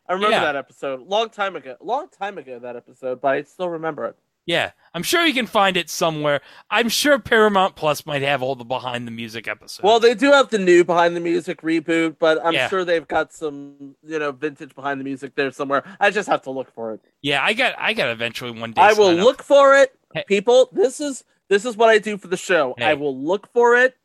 I 0.07 0.13
remember 0.13 0.37
Yeah. 0.37 0.43
that 0.43 0.55
episode. 0.55 1.01
Long 1.01 1.29
time 1.29 1.57
ago. 1.57 1.75
Long 1.81 2.07
time 2.07 2.37
ago 2.37 2.59
that 2.59 2.77
episode, 2.77 3.19
but 3.19 3.33
I 3.33 3.41
still 3.43 3.69
remember 3.69 4.05
it. 4.05 4.15
Yeah, 4.45 4.71
I'm 4.93 5.03
sure 5.03 5.25
you 5.25 5.33
can 5.33 5.47
find 5.47 5.77
it 5.77 5.89
somewhere. 5.89 6.41
I'm 6.69 6.89
sure 6.89 7.17
Paramount 7.17 7.75
Plus 7.77 8.05
might 8.05 8.21
have 8.23 8.41
all 8.41 8.55
the 8.55 8.65
behind 8.65 9.07
the 9.07 9.11
music 9.11 9.47
episodes. 9.47 9.83
Well, 9.83 9.99
they 10.01 10.13
do 10.15 10.31
have 10.31 10.49
the 10.49 10.57
new 10.59 10.83
behind 10.83 11.15
the 11.15 11.21
music 11.21 11.61
reboot, 11.61 12.17
but 12.19 12.45
I'm 12.45 12.53
Yeah. 12.53 12.67
sure 12.67 12.83
they've 12.83 13.07
got 13.07 13.31
some, 13.31 13.95
you 14.05 14.19
know, 14.19 14.33
vintage 14.33 14.75
behind 14.75 14.99
the 14.99 15.05
music 15.05 15.35
there 15.35 15.49
somewhere. 15.51 15.83
I 15.99 16.09
just 16.11 16.27
have 16.27 16.41
to 16.43 16.51
look 16.51 16.69
for 16.73 16.93
it. 16.93 16.99
yeah, 17.21 17.41
I 17.41 17.53
got, 17.53 17.73
I 17.77 17.93
got 17.93 18.09
eventually 18.09 18.51
one 18.51 18.73
day. 18.73 18.81
I 18.81 18.91
will 18.93 19.07
sign 19.11 19.19
up. 19.19 19.25
look 19.25 19.43
for 19.43 19.75
it. 19.77 19.97
Hey. 20.13 20.25
People, 20.27 20.69
this 20.73 20.99
is 20.99 21.23
this 21.49 21.63
is 21.65 21.77
what 21.77 21.89
I 21.89 21.97
do 21.99 22.17
for 22.17 22.27
the 22.27 22.37
show. 22.37 22.73
Hey. 22.77 22.85
I 22.85 22.93
will 22.95 23.17
look 23.17 23.47
for 23.53 23.75
it 23.77 23.95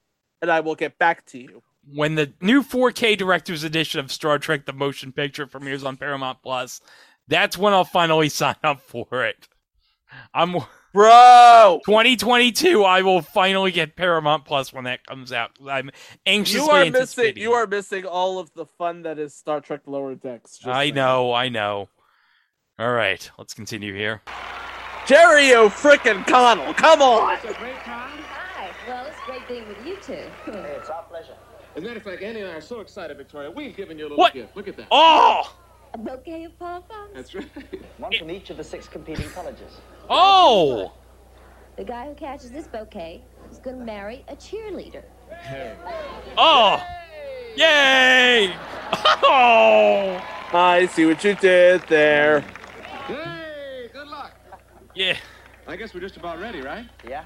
and 0.41 0.51
I 0.51 0.61
will 0.61 0.75
get 0.77 0.99
back 0.99 1.25
to 1.27 1.39
you. 1.39 1.63
when 1.95 2.15
the 2.15 2.33
new 2.41 2.63
4K 2.63 3.17
director's 3.17 3.65
edition 3.65 3.99
of 3.99 4.13
Star 4.13 4.39
Trek: 4.39 4.67
The 4.67 4.73
Motion 4.73 5.11
Picture 5.13 5.47
premieres 5.47 5.83
on 5.85 5.97
Paramount 5.97 6.43
Plus, 6.43 6.81
that's 7.27 7.57
when 7.59 7.73
I'll 7.73 7.85
finally 7.85 8.29
sign 8.29 8.57
up 8.63 8.81
for 8.81 9.25
it. 9.25 9.49
I'm 10.35 10.57
bro. 10.93 11.81
2022, 11.85 12.83
I 12.85 13.03
will 13.03 13.23
finally 13.23 13.71
get 13.71 13.97
Paramount 13.97 14.45
Plus 14.45 14.73
when 14.73 14.85
that 14.85 15.05
comes 15.07 15.33
out. 15.33 15.51
I'm 15.69 15.91
anxious. 16.27 16.55
You 16.57 16.69
are 16.71 16.91
missing. 16.91 17.37
You 17.37 17.53
are 17.53 17.67
missing 17.67 18.05
all 18.05 18.39
of 18.39 18.53
the 18.55 18.67
fun 18.67 19.03
that 19.03 19.19
is 19.19 19.35
Star 19.35 19.61
Trek 19.61 19.81
Lower 19.87 20.15
Decks. 20.15 20.59
just 20.59 20.69
I 20.69 20.85
saying. 20.87 20.95
know, 20.95 21.33
I 21.33 21.49
know. 21.49 21.89
All 22.79 22.93
right, 22.93 23.29
let's 23.39 23.55
continue 23.55 23.93
here. 23.95 24.23
Jerry 25.07 25.53
O. 25.55 25.69
frickin' 25.69 26.27
Connell, 26.27 26.75
come 26.75 27.01
on! 27.03 27.37
Hi. 27.39 28.71
Well, 28.87 29.07
it's 29.07 29.17
great 29.27 29.47
being 29.49 29.67
with 29.67 29.85
you 29.87 29.97
two. 30.03 30.13
it's 30.47 30.89
our 30.91 31.03
pleasure. 31.05 31.35
As 31.77 31.83
a 31.83 31.87
matter 31.87 31.99
of 31.99 32.03
fact, 32.03 32.23
Andy 32.23 32.41
and 32.41 32.51
I 32.51 32.55
are 32.55 32.61
so 32.61 32.81
excited, 32.81 33.17
Victoria. 33.17 33.51
We've 33.51 33.77
given 33.77 33.99
you 33.99 34.05
a 34.05 34.07
little 34.09 34.19
What? 34.19 34.33
gift. 34.35 34.57
Look 34.57 34.69
at 34.69 34.77
that. 34.77 34.87
Oh! 34.91 35.55
A 35.95 35.99
bouquet 35.99 36.45
of 36.45 36.59
pom-poms. 36.59 37.11
That's 37.15 37.35
right. 37.35 37.49
One 37.99 38.13
from 38.19 38.31
each 38.31 38.51
of 38.51 38.57
the 38.57 38.65
six 38.65 38.89
competing 38.89 39.29
colleges. 39.31 39.81
Oh! 40.11 40.93
The 41.77 41.85
guy 41.85 42.07
who 42.07 42.15
catches 42.15 42.51
this 42.51 42.67
bouquet 42.67 43.23
is 43.51 43.59
going 43.59 43.79
to 43.79 43.85
marry 43.85 44.25
a 44.29 44.37
cheerleader. 44.37 45.05
Oh! 46.37 46.83
Yay! 47.57 48.55
Oh! 49.21 50.25
I 50.53 50.87
see 50.87 51.05
what 51.05 51.23
you 51.23 51.35
did 51.35 51.83
there. 51.89 52.41
Hey, 53.07 53.91
good 53.93 54.09
luck. 54.09 54.33
Yeah. 54.95 55.17
I 55.67 55.77
guess 55.77 55.93
we're 55.93 56.01
just 56.01 56.17
about 56.17 56.41
ready, 56.41 56.63
right? 56.63 56.87
Yeah. 57.07 57.25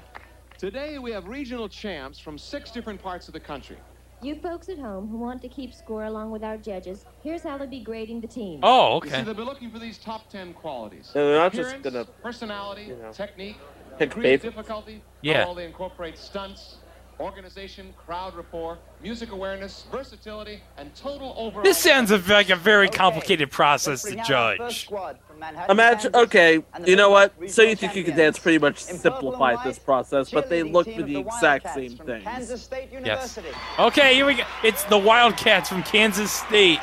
Today 0.57 0.97
we 0.99 1.11
have 1.11 1.27
regional 1.27 1.69
champs 1.69 2.19
from 2.19 2.37
six 2.37 2.71
different 2.71 3.01
parts 3.01 3.27
of 3.27 3.33
the 3.33 3.39
country. 3.39 3.77
You 4.23 4.35
folks 4.35 4.69
at 4.69 4.79
home 4.79 5.09
who 5.09 5.17
want 5.17 5.41
to 5.41 5.49
keep 5.49 5.73
score 5.73 6.05
along 6.05 6.31
with 6.31 6.43
our 6.43 6.55
judges, 6.57 7.05
here's 7.21 7.43
how 7.43 7.57
they'll 7.57 7.67
be 7.67 7.81
grading 7.81 8.21
the 8.21 8.27
team. 8.27 8.61
Oh, 8.63 9.01
You 9.03 9.09
see, 9.09 9.21
they'll 9.21 9.33
be 9.33 9.43
looking 9.43 9.69
for 9.69 9.79
these 9.79 9.97
top 9.97 10.29
ten 10.29 10.53
qualities. 10.53 11.11
And 11.13 11.25
they're 11.25 11.35
not 11.39 11.51
just 11.51 11.75
Appearance, 11.75 11.83
gonna 11.83 12.05
personality, 12.21 12.83
you 12.83 12.95
know, 12.95 13.11
technique, 13.11 13.57
pick 13.99 14.09
degree 14.11 14.33
of 14.33 14.41
favorite. 14.41 14.55
difficulty. 14.55 15.01
Yeah. 15.21 15.39
How 15.41 15.45
well 15.47 15.55
they 15.55 15.65
incorporate 15.65 16.17
stunts, 16.17 16.77
organization, 17.19 17.93
crowd 18.05 18.35
rapport, 18.35 18.77
music 19.01 19.31
awareness, 19.31 19.85
versatility, 19.91 20.61
and 20.77 20.93
total 20.95 21.33
overall. 21.37 21.63
This 21.63 21.77
sounds 21.77 22.11
like 22.11 22.49
a 22.49 22.55
very 22.55 22.89
complicated 22.89 23.51
process 23.51 24.01
to 24.03 24.09
Bring 24.09 24.19
out 24.19 24.31
our 24.31 24.57
first 24.57 24.75
judge. 24.75 24.85
squad 24.85 25.17
from 25.27 25.39
Manhattan, 25.39 25.71
Imagine, 25.71 26.15
okay, 26.15 26.63
you 26.85 26.95
know 26.95 27.09
what? 27.09 27.33
So 27.49 27.61
you 27.61 27.75
think 27.75 27.95
you 27.95 28.03
can 28.03 28.15
dance 28.17 28.39
pretty 28.39 28.57
much 28.59 28.89
In 28.89 28.97
simplified 28.97 29.59
this 29.63 29.79
process, 29.79 30.31
but 30.31 30.49
they 30.49 30.63
look 30.63 30.85
for 30.87 31.03
the 31.03 31.13
the 31.13 31.19
exact 31.19 31.73
same 31.73 31.95
from 31.95 32.05
things. 32.07 32.23
Kansas 32.23 32.61
State 32.63 32.89
Yes. 33.03 33.37
Okay, 33.79 34.15
here 34.15 34.25
we 34.25 34.35
go. 34.35 34.43
It's 34.63 34.83
the 34.85 34.97
Wildcats 34.97 35.69
from 35.69 35.83
Kansas 35.83 36.31
State. 36.31 36.79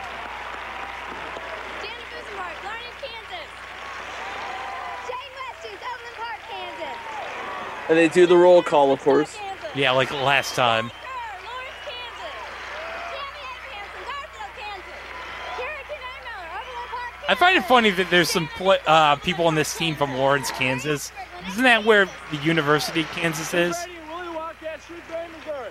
Danny 1.81 1.93
Busenbart, 2.13 2.65
Larned, 2.65 2.97
Kansas. 3.01 3.49
Shane 5.07 5.33
Westies, 5.37 5.81
Overland 5.91 6.17
Park, 6.17 6.41
Kansas. 6.49 6.99
And 7.89 7.99
they 7.99 8.09
do 8.09 8.27
the 8.27 8.37
roll 8.37 8.63
call, 8.63 8.93
of 8.93 9.01
course. 9.01 9.37
Yeah, 9.75 9.93
like 9.93 10.11
last 10.13 10.55
time. 10.57 10.91
Lawrence, 10.91 11.79
Kansas. 11.87 12.35
Tammy 13.07 13.41
Abrahamson, 13.47 14.03
Garfield, 14.11 14.53
Kansas. 14.59 15.01
Kira 15.57 15.83
Kanaimiller, 15.87 16.47
Overland 16.59 16.91
Park, 16.91 17.31
I 17.31 17.35
find 17.37 17.57
it 17.57 17.65
funny 17.65 17.91
that 17.91 18.11
there's 18.11 18.31
some 18.31 18.49
pl- 18.49 18.79
uh, 18.87 19.17
people 19.17 19.47
on 19.47 19.55
this 19.55 19.77
team 19.77 19.95
from 19.95 20.15
Lawrence, 20.17 20.51
Kansas. 20.51 21.13
Isn't 21.49 21.63
that 21.65 21.85
where 21.85 22.07
the 22.31 22.37
University 22.39 23.03
of 23.03 23.07
Kansas 23.13 23.55
is? 23.55 23.77
Willie 24.09 24.29
Wildcat, 24.37 24.81
Shrewsbury, 24.87 25.27
Missouri. 25.39 25.71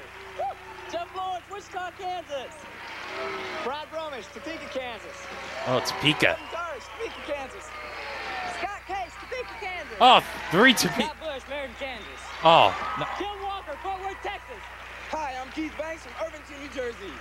Jeff 0.92 1.08
Lawrence, 1.16 1.44
Wichita, 1.52 1.92
Kansas. 2.00 2.54
Brad 3.66 3.88
Bromish, 3.92 4.32
Topeka, 4.34 4.66
Kansas. 4.74 5.18
Oh, 5.68 5.78
it's 5.78 5.92
Pika. 6.00 6.38
Doris, 6.50 6.86
Topeka, 6.98 7.34
Kansas. 7.34 7.66
Scott 8.58 8.82
Case, 8.88 9.12
Topeka, 9.20 9.54
Kansas. 9.60 9.98
Oh, 10.00 10.24
three 10.52 10.74
to 10.74 10.88
P- 10.90 11.04
Scott 11.04 11.18
Bush, 11.20 11.44
Meriden, 11.50 11.76
Kansas. 11.78 12.08
Oh, 12.42 12.72
no. 12.98 13.06
Kim 13.18 13.28
Walker, 13.44 13.76
Fort 13.84 14.00
Worth, 14.02 14.16
Texas. 14.24 14.64
Hi, 15.12 15.36
I'm 15.42 15.49
Keith 15.60 15.78
Banks 15.78 16.04
from 16.04 16.14
Irvington, 16.26 16.56
New 16.62 16.70
Jersey. 16.70 17.12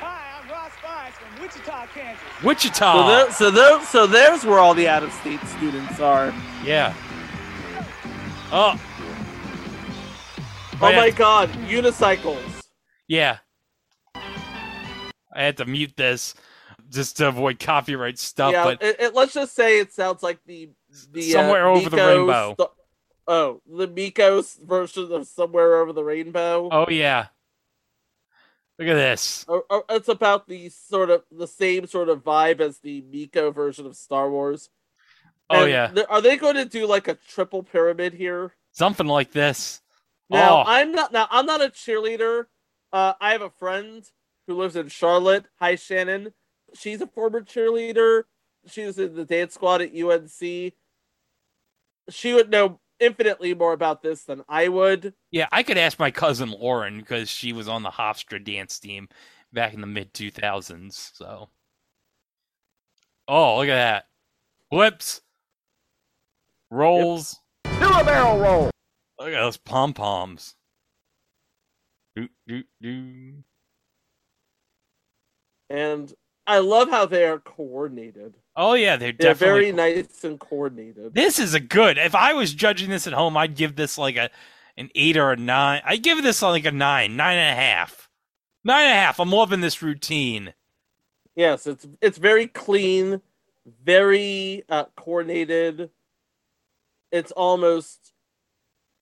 Hi, 0.00 0.42
I'm 0.42 0.50
Ross 0.50 0.72
Fines 0.82 1.14
from 1.14 1.42
Wichita, 1.42 1.86
Kansas. 1.94 2.22
Wichita. 2.44 2.92
So, 2.92 3.08
there, 3.08 3.32
so, 3.32 3.50
there, 3.50 3.84
so 3.86 4.06
there's 4.06 4.44
where 4.44 4.58
all 4.58 4.74
the 4.74 4.88
out-of-state 4.88 5.40
students 5.46 6.00
are. 6.00 6.34
Yeah. 6.62 6.92
Oh. 8.52 8.78
Oh 10.82 10.92
my 10.92 11.08
God, 11.08 11.48
unicycles. 11.66 12.60
Yeah. 13.08 13.38
I 14.14 15.42
had 15.44 15.56
to 15.56 15.64
mute 15.64 15.94
this 15.96 16.34
just 16.90 17.16
to 17.16 17.28
avoid 17.28 17.58
copyright 17.58 18.18
stuff, 18.18 18.52
yeah, 18.52 18.64
but 18.64 18.82
it, 18.82 19.00
it- 19.00 19.14
let's 19.14 19.32
just 19.32 19.54
say 19.54 19.78
it 19.80 19.94
sounds 19.94 20.22
like 20.22 20.40
the 20.44 20.68
the 21.10 21.22
Somewhere 21.22 21.70
uh, 21.70 21.74
Over 21.74 21.88
the 21.88 21.96
Rainbow. 21.96 22.54
the- 22.58 22.68
oh, 23.26 23.60
the 23.70 23.86
Meco's 23.88 24.58
version 24.62 25.12
of 25.12 25.26
Somewhere 25.26 25.76
Over 25.76 25.92
the 25.92 26.04
Rainbow. 26.04 26.68
oh 26.70 26.86
yeah. 26.90 27.26
Look 28.78 28.88
at 28.88 28.94
this. 28.94 29.44
Or- 29.48 29.64
or 29.70 29.84
it's 29.90 30.08
about 30.08 30.48
the 30.48 30.68
sort 30.70 31.10
of 31.10 31.22
the 31.30 31.46
same 31.46 31.86
sort 31.86 32.08
of 32.08 32.24
vibe 32.24 32.60
as 32.60 32.78
the 32.78 33.02
Meco 33.02 33.50
version 33.50 33.86
of 33.86 33.96
Star 33.96 34.30
Wars. 34.30 34.70
Oh 35.50 35.62
And 35.64 35.70
yeah. 35.70 35.86
th- 35.88 36.06
Are 36.08 36.20
they 36.22 36.36
going 36.36 36.54
to 36.56 36.64
do 36.64 36.86
like 36.86 37.06
a 37.08 37.14
triple 37.14 37.62
pyramid 37.62 38.14
here? 38.14 38.54
Something 38.72 39.06
like 39.06 39.32
this. 39.32 39.82
Now 40.30 40.60
oh, 40.60 40.64
I'm 40.66 40.92
not. 40.92 41.12
Now 41.12 41.28
I'm 41.30 41.44
not 41.44 41.60
a 41.60 41.68
cheerleader. 41.68 42.46
Uh, 42.92 43.12
I 43.20 43.32
have 43.32 43.42
a 43.42 43.50
friend 43.50 44.02
who 44.46 44.54
lives 44.56 44.76
in 44.76 44.88
Charlotte. 44.88 45.44
Hi, 45.60 45.74
Shannon. 45.76 46.32
She's 46.74 47.02
a 47.02 47.06
former 47.06 47.42
cheerleader. 47.42 48.22
She 48.66 48.84
was 48.84 48.98
in 48.98 49.14
the 49.14 49.26
dance 49.26 49.54
squad 49.54 49.82
at 49.82 49.94
UNC. 49.94 50.72
She 52.08 52.32
would 52.32 52.50
know 52.50 52.80
infinitely 53.02 53.54
more 53.54 53.72
about 53.72 54.02
this 54.02 54.24
than 54.24 54.42
I 54.48 54.68
would. 54.68 55.14
yeah, 55.30 55.48
I 55.50 55.62
could 55.62 55.78
ask 55.78 55.98
my 55.98 56.10
cousin 56.10 56.50
Lauren 56.50 56.98
because 56.98 57.28
she 57.28 57.52
was 57.52 57.68
on 57.68 57.82
the 57.82 57.90
Hofstra 57.90 58.42
dance 58.42 58.78
team 58.78 59.08
back 59.52 59.74
in 59.74 59.80
the 59.80 59.86
mid 59.86 60.14
2000s. 60.14 61.12
So, 61.14 61.50
oh, 63.28 63.58
look 63.58 63.68
at 63.68 63.74
that. 63.74 64.04
Flips, 64.70 65.20
rolls. 66.70 67.40
Do 67.64 67.70
a 67.70 68.04
barrel 68.04 68.38
roll. 68.38 68.70
Look 69.18 69.28
at 69.28 69.40
those 69.40 69.56
pom 69.56 69.92
poms. 69.92 70.54
Do, 72.16 72.28
do, 72.46 72.62
do. 72.80 73.34
And 75.70 76.12
I 76.46 76.58
love 76.58 76.90
how 76.90 77.06
they 77.06 77.24
are 77.24 77.38
coordinated. 77.38 78.36
Oh 78.54 78.74
yeah, 78.74 78.96
they're 78.96 79.12
They're 79.12 79.34
definitely. 79.34 79.72
very 79.72 79.72
nice 79.72 80.24
and 80.24 80.38
coordinated. 80.38 81.14
This 81.14 81.38
is 81.38 81.54
a 81.54 81.60
good. 81.60 81.96
If 81.98 82.14
I 82.14 82.34
was 82.34 82.52
judging 82.52 82.90
this 82.90 83.06
at 83.06 83.12
home, 83.14 83.36
I'd 83.36 83.56
give 83.56 83.76
this 83.76 83.96
like 83.96 84.16
a 84.16 84.30
an 84.76 84.90
eight 84.94 85.16
or 85.16 85.32
a 85.32 85.36
nine. 85.36 85.82
I'd 85.84 86.02
give 86.02 86.22
this 86.22 86.42
like 86.42 86.64
a 86.64 86.72
nine, 86.72 87.16
nine 87.16 87.38
and 87.38 87.58
a 87.58 87.60
half, 87.60 88.10
nine 88.64 88.86
and 88.86 88.92
a 88.92 89.00
half. 89.00 89.20
I'm 89.20 89.30
loving 89.30 89.60
this 89.60 89.80
routine. 89.82 90.54
Yes, 91.34 91.66
it's 91.66 91.86
it's 92.02 92.18
very 92.18 92.46
clean, 92.46 93.22
very 93.84 94.64
uh, 94.68 94.84
coordinated. 94.96 95.90
It's 97.10 97.32
almost 97.32 98.12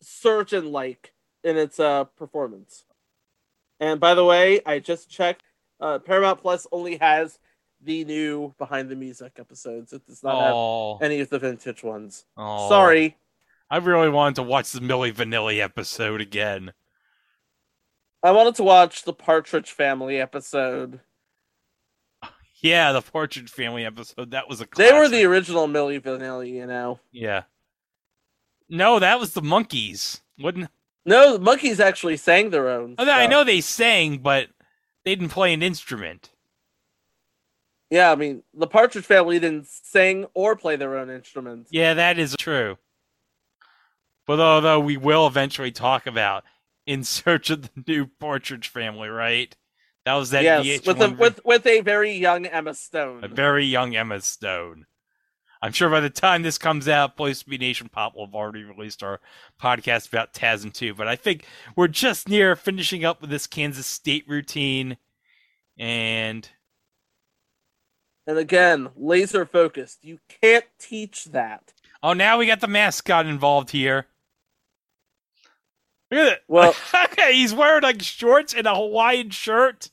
surgeon 0.01 0.71
like 0.73 1.13
in 1.43 1.57
its 1.57 1.81
uh, 1.81 2.05
performance. 2.05 2.85
And 3.81 3.99
by 3.99 4.15
the 4.15 4.25
way, 4.25 4.61
I 4.67 4.79
just 4.79 5.11
checked. 5.11 5.43
Uh, 5.81 5.99
Paramount 5.99 6.41
Plus 6.41 6.67
only 6.71 6.99
has 6.99 7.39
the 7.83 8.05
new 8.05 8.55
behind 8.59 8.88
the 8.88 8.97
music 8.97 9.33
episodes. 9.38 9.93
It 9.93 10.07
does 10.07 10.23
not 10.23 10.53
Oh. 10.53 10.99
have 11.01 11.03
any 11.11 11.21
of 11.21 11.31
the 11.31 11.38
vintage 11.38 11.83
ones. 11.83 12.25
Oh. 12.37 12.69
Sorry. 12.69 13.16
I 13.71 13.79
really 13.79 14.09
wanted 14.09 14.35
to 14.37 14.43
watch 14.43 14.73
the 14.73 14.81
Milli 14.81 15.12
Vanilli 15.12 15.61
episode 15.61 16.21
again. 16.21 16.73
I 18.23 18.33
wanted 18.33 18.57
to 18.57 18.62
watch 18.64 19.05
the 19.05 19.12
Partridge 19.14 19.71
Family 19.73 20.21
episode. 20.21 21.01
Yeah, 22.62 22.93
the 22.93 23.01
Partridge 23.01 23.51
Family 23.51 23.87
episode. 23.87 24.33
That 24.33 24.47
was 24.47 24.61
a 24.61 24.69
They 24.77 24.93
were 24.93 25.09
the 25.09 25.25
original 25.25 25.66
Milli 25.66 25.99
Vanilli, 25.99 26.51
you 26.51 26.66
know. 26.66 27.01
Yeah. 27.11 27.45
No, 28.69 28.99
that 28.99 29.19
was 29.19 29.33
the 29.33 29.40
Monkees. 29.40 30.21
Wouldn't 30.38 30.69
No, 31.07 31.38
the 31.38 31.43
Monkees 31.43 31.81
actually 31.81 32.19
sang 32.19 32.51
their 32.51 32.69
own. 32.69 32.97
Oh, 32.99 33.11
I 33.11 33.27
know 33.27 33.45
they 33.45 33.62
sang, 33.62 34.19
but 34.19 34.49
they 35.07 35.14
didn't 35.14 35.31
play 35.31 35.55
an 35.55 35.62
instrument. 35.62 36.30
Yeah, 37.90 38.12
I 38.12 38.14
mean, 38.14 38.44
the 38.55 38.68
Partridge 38.68 39.05
Family 39.05 39.40
didn't 39.40 39.66
sing 39.66 40.26
or 40.33 40.55
play 40.55 40.76
their 40.76 40.96
own 40.96 41.11
instruments. 41.11 41.70
Yeah, 41.72 41.94
that 41.94 42.18
is 42.18 42.37
true. 42.38 42.79
But 44.26 44.38
although 44.38 44.79
we 44.79 44.96
will 44.96 45.26
eventually 45.26 45.72
talk 45.72 46.07
about 46.07 46.44
In 46.87 47.03
Search 47.03 47.50
of 47.50 47.62
the 47.62 47.85
New 47.87 48.07
Partridge 48.07 48.68
Family, 48.68 49.09
right? 49.09 49.55
That 50.05 50.14
was 50.14 50.31
that 50.31 50.44
yes, 50.44 50.64
VH1 50.64 50.87
with 50.87 51.03
a 51.03 51.11
with 51.11 51.40
with 51.44 51.66
a 51.66 51.81
very 51.81 52.12
young 52.12 52.46
Emma 52.46 52.74
Stone. 52.74 53.24
a 53.24 53.29
very 53.29 53.66
young 53.66 53.96
Emma 53.96 54.20
Stone. 54.20 54.87
I'm 55.62 55.72
sure 55.72 55.90
by 55.90 56.00
the 56.00 56.09
time 56.09 56.42
this 56.42 56.57
comes 56.57 56.88
out, 56.88 57.16
Boys 57.16 57.42
to 57.42 57.50
Be 57.50 57.59
Nation 57.59 57.90
Pop 57.90 58.14
will 58.14 58.24
have 58.24 58.35
already 58.35 58.62
released 58.64 59.03
our 59.03 59.20
podcast 59.61 60.09
about 60.09 60.33
TASM 60.33 60.72
2. 60.72 60.94
But 60.94 61.07
I 61.07 61.16
think 61.16 61.44
we're 61.76 61.88
just 61.88 62.31
near 62.31 62.57
finishing 62.57 63.05
up 63.05 63.20
with 63.20 63.29
this 63.29 63.46
Kansas 63.46 63.87
State 63.87 64.24
routine. 64.26 64.96
And 65.79 66.48
And 68.31 68.38
again, 68.38 68.90
laser 68.95 69.45
focused. 69.45 70.05
You 70.05 70.21
can't 70.40 70.64
teach 70.79 71.25
that. 71.27 71.73
oh, 72.01 72.12
now 72.12 72.38
we 72.38 72.47
got 72.47 72.61
the 72.61 72.69
mascot 72.69 73.27
involved 73.27 73.71
here. 73.73 74.07
Look 76.12 76.21
at 76.21 76.33
it. 76.35 76.43
Well, 76.47 76.77
okay, 77.07 77.33
he's 77.33 77.53
wearing 77.53 77.83
like 77.83 78.01
shorts 78.01 78.55
and 78.55 78.69
a 78.69 78.75
Hawaiian 78.77 79.31
shirt. 79.31 79.90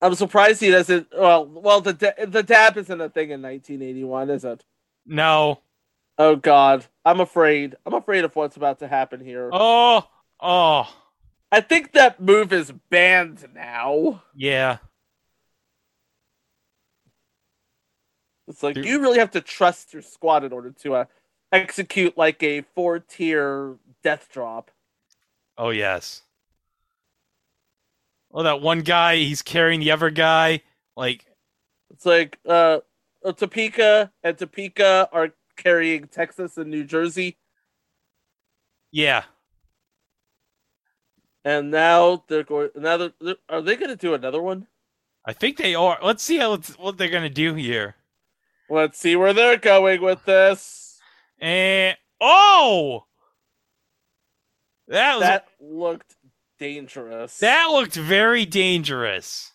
I'm 0.00 0.14
surprised 0.14 0.60
he 0.60 0.70
doesn't. 0.70 1.08
Well, 1.12 1.44
well, 1.44 1.80
the 1.80 1.94
da- 1.94 2.24
the 2.24 2.44
dab 2.44 2.76
isn't 2.76 3.00
a 3.00 3.08
thing 3.08 3.30
in 3.30 3.42
1981, 3.42 4.30
is 4.30 4.44
it? 4.44 4.64
No. 5.04 5.58
Oh 6.16 6.36
God, 6.36 6.86
I'm 7.04 7.18
afraid. 7.18 7.74
I'm 7.84 7.94
afraid 7.94 8.24
of 8.24 8.36
what's 8.36 8.56
about 8.56 8.78
to 8.78 8.86
happen 8.86 9.18
here. 9.24 9.50
Oh, 9.52 10.06
oh, 10.38 10.88
I 11.50 11.60
think 11.62 11.94
that 11.94 12.20
move 12.20 12.52
is 12.52 12.70
banned 12.90 13.44
now. 13.52 14.22
yeah. 14.36 14.76
It's 18.48 18.62
like 18.62 18.76
you 18.76 19.00
really 19.00 19.18
have 19.18 19.30
to 19.32 19.40
trust 19.40 19.92
your 19.92 20.02
squad 20.02 20.44
in 20.44 20.52
order 20.52 20.70
to 20.82 20.94
uh, 20.94 21.04
execute 21.50 22.16
like 22.18 22.42
a 22.42 22.62
four 22.74 22.98
tier 22.98 23.76
death 24.02 24.28
drop. 24.32 24.70
Oh 25.56 25.70
yes. 25.70 26.22
Oh, 28.32 28.42
that 28.42 28.60
one 28.60 28.80
guy, 28.80 29.16
he's 29.16 29.42
carrying 29.42 29.80
the 29.80 29.92
other 29.92 30.10
guy. 30.10 30.62
Like, 30.96 31.24
It's 31.90 32.04
like 32.04 32.38
uh, 32.46 32.80
uh, 33.24 33.32
Topeka 33.32 34.10
and 34.22 34.36
Topeka 34.36 35.08
are 35.12 35.30
carrying 35.56 36.08
Texas 36.08 36.58
and 36.58 36.68
New 36.68 36.82
Jersey, 36.84 37.36
yeah. 38.90 39.22
and 41.44 41.70
now 41.70 42.24
they're 42.28 42.42
going. 42.42 42.70
Now 42.74 42.96
they're, 42.96 43.36
are 43.48 43.62
they 43.62 43.76
going 43.76 43.90
to 43.90 43.96
do 43.96 44.14
another 44.14 44.42
one? 44.42 44.66
I 45.24 45.32
think 45.32 45.56
they 45.56 45.74
are. 45.74 45.98
Let's 46.02 46.22
see 46.22 46.38
how 46.38 46.54
it's, 46.54 46.76
what 46.78 46.98
they're 46.98 47.08
gonna 47.08 47.30
do 47.30 47.54
here. 47.54 47.94
Let's 48.70 48.98
see 48.98 49.16
where 49.16 49.32
they're 49.32 49.58
going 49.58 50.02
with 50.02 50.24
this. 50.24 50.98
And 51.40 51.96
oh, 52.20 53.04
that 54.88 55.14
was 55.14 55.20
That 55.22 55.46
looked 55.60 56.14
dangerous. 56.58 57.38
that 57.38 57.66
looked 57.70 57.94
very 57.94 58.46
dangerous. 58.46 59.52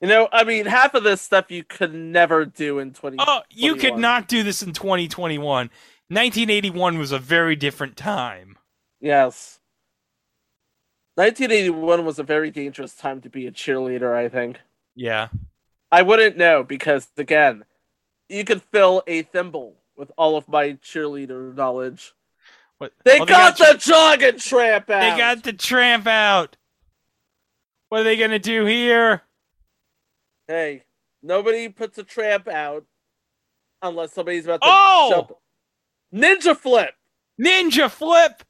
You 0.00 0.08
know, 0.08 0.28
I 0.30 0.44
mean, 0.44 0.66
half 0.66 0.94
of 0.94 1.04
this 1.04 1.22
stuff 1.22 1.50
you 1.50 1.64
could 1.64 1.94
never 1.94 2.44
do 2.44 2.78
in 2.78 2.92
20. 2.92 3.16
Oh, 3.18 3.40
you 3.50 3.76
could 3.76 3.96
not 3.96 4.28
do 4.28 4.42
this 4.42 4.62
in 4.62 4.72
2021. 4.72 5.70
1981 6.08 6.98
was 6.98 7.12
a 7.12 7.18
very 7.18 7.56
different 7.56 7.96
time. 7.96 8.58
Yes. 9.00 9.58
1981 11.14 12.04
was 12.04 12.18
a 12.18 12.22
very 12.22 12.50
dangerous 12.50 12.94
time 12.94 13.22
to 13.22 13.30
be 13.30 13.46
a 13.46 13.50
cheerleader, 13.50 14.14
I 14.14 14.28
think. 14.28 14.58
Yeah. 14.94 15.28
I 15.92 16.02
wouldn't 16.02 16.36
know 16.36 16.62
because, 16.62 17.08
again, 17.16 17.64
you 18.28 18.44
could 18.44 18.62
fill 18.62 19.02
a 19.06 19.22
thimble 19.22 19.76
with 19.96 20.10
all 20.18 20.36
of 20.36 20.48
my 20.48 20.72
cheerleader 20.74 21.54
knowledge. 21.54 22.12
What? 22.78 22.92
They 23.04 23.20
Oh, 23.20 23.24
got, 23.24 23.56
got 23.56 23.72
the 23.72 23.78
jogging 23.78 24.38
tramp 24.38 24.90
out! 24.90 25.00
They 25.00 25.16
got 25.16 25.42
the 25.42 25.52
tramp 25.52 26.06
out. 26.06 26.56
What 27.88 28.00
are 28.00 28.04
they 28.04 28.16
gonna 28.16 28.38
do 28.38 28.64
here? 28.66 29.22
Hey, 30.48 30.84
nobody 31.22 31.68
puts 31.68 31.96
a 31.98 32.02
tramp 32.04 32.48
out 32.48 32.84
unless 33.80 34.12
somebody's 34.12 34.44
about 34.44 34.60
to 34.62 34.68
Oh! 34.70 35.08
jump. 35.10 35.32
Ninja 36.12 36.56
flip! 36.56 36.94
Ninja 37.40 37.90
flip. 37.90 38.42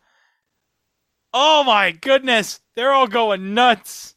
Oh 1.32 1.62
my 1.64 1.92
goodness, 1.92 2.60
they're 2.74 2.92
all 2.92 3.06
going 3.06 3.54
nuts. 3.54 4.16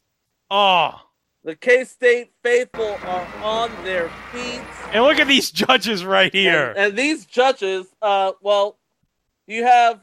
Oh, 0.50 1.00
The 1.44 1.56
K 1.56 1.84
State 1.84 2.32
faithful 2.42 2.98
are 3.04 3.26
on 3.42 3.70
their 3.84 4.10
feet. 4.32 4.60
and 4.92 5.02
look 5.04 5.18
at 5.18 5.26
these 5.26 5.50
judges 5.50 6.04
right 6.04 6.32
here. 6.32 6.70
And, 6.70 6.78
and 6.78 6.98
these 6.98 7.24
judges, 7.24 7.86
uh, 8.02 8.32
well, 8.42 8.78
you 9.46 9.64
have, 9.64 10.00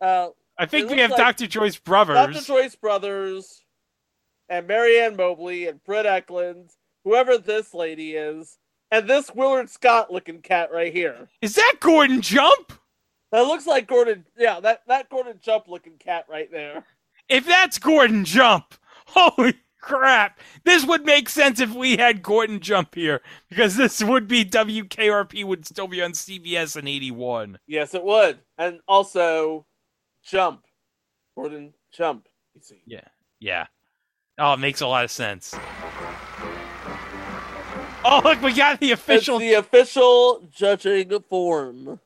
uh, 0.00 0.30
I 0.58 0.66
think 0.66 0.90
we 0.90 0.98
have 0.98 1.10
like 1.10 1.18
Dr. 1.18 1.46
Joyce 1.46 1.78
Brothers. 1.78 2.16
Dr. 2.16 2.44
Joyce 2.44 2.74
Brothers 2.74 3.64
and 4.48 4.66
Mary 4.66 5.00
Ann 5.00 5.16
Mobley 5.16 5.68
and 5.68 5.82
Britt 5.84 6.06
Ekland, 6.06 6.70
whoever 7.04 7.38
this 7.38 7.72
lady 7.72 8.14
is, 8.16 8.58
and 8.90 9.08
this 9.08 9.30
Willard 9.32 9.70
Scott 9.70 10.12
looking 10.12 10.42
cat 10.42 10.72
right 10.72 10.92
here. 10.92 11.28
Is 11.40 11.54
that 11.54 11.76
Gordon 11.78 12.20
Jump? 12.20 12.72
That 13.30 13.42
looks 13.42 13.64
like 13.66 13.86
Gordon. 13.86 14.26
Yeah, 14.36 14.58
that 14.58 14.82
that 14.88 15.08
Gordon 15.08 15.38
Jump 15.40 15.68
looking 15.68 15.98
cat 15.98 16.24
right 16.28 16.50
there. 16.50 16.84
If 17.28 17.46
that's 17.46 17.78
Gordon 17.78 18.24
Jump, 18.24 18.74
holy 19.06 19.54
crap! 19.80 20.38
This 20.64 20.84
would 20.84 21.04
make 21.04 21.28
sense 21.28 21.60
if 21.60 21.72
we 21.74 21.96
had 21.96 22.22
Gordon 22.22 22.60
Jump 22.60 22.94
here 22.94 23.20
because 23.48 23.76
this 23.76 24.02
would 24.02 24.28
be 24.28 24.44
WKRP 24.44 25.44
would 25.44 25.66
still 25.66 25.88
be 25.88 26.02
on 26.02 26.12
CBS 26.12 26.76
in 26.76 26.86
'81. 26.86 27.58
Yes, 27.66 27.94
it 27.94 28.04
would, 28.04 28.38
and 28.58 28.80
also 28.86 29.66
Jump, 30.24 30.64
Gordon 31.36 31.74
Jump. 31.92 32.26
You 32.54 32.60
see. 32.60 32.82
Yeah, 32.86 33.08
yeah. 33.40 33.66
Oh, 34.38 34.54
it 34.54 34.58
makes 34.60 34.80
a 34.80 34.86
lot 34.86 35.04
of 35.04 35.10
sense. 35.10 35.54
Oh, 38.02 38.22
look, 38.24 38.40
we 38.40 38.54
got 38.54 38.80
the 38.80 38.92
official. 38.92 39.36
It's 39.36 39.42
the 39.44 39.54
official 39.54 40.48
judging 40.50 41.20
form, 41.28 42.00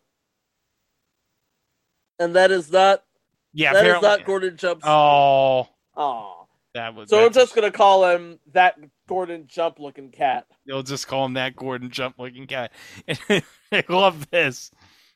and 2.18 2.34
that 2.34 2.50
is 2.50 2.72
not. 2.72 3.04
Yeah, 3.52 3.72
that 3.72 3.78
is 3.78 3.82
apparently- 3.82 4.08
not 4.08 4.24
Gordon 4.24 4.56
Jump's. 4.56 4.84
Oh, 4.84 5.68
Aw. 5.96 6.33
That 6.74 6.94
was. 6.94 7.08
So 7.08 7.18
we're 7.18 7.30
just 7.30 7.54
gonna 7.54 7.70
call 7.70 8.04
him 8.06 8.38
that 8.52 8.78
Gordon 9.08 9.46
Jump 9.46 9.78
looking 9.78 10.10
cat. 10.10 10.46
They'll 10.66 10.82
just 10.82 11.06
call 11.06 11.24
him 11.24 11.34
that 11.34 11.56
Gordon 11.56 11.90
Jump 11.90 12.18
looking 12.18 12.46
guy. 12.46 12.68
I 13.08 13.84
love 13.88 14.30
this. 14.30 14.70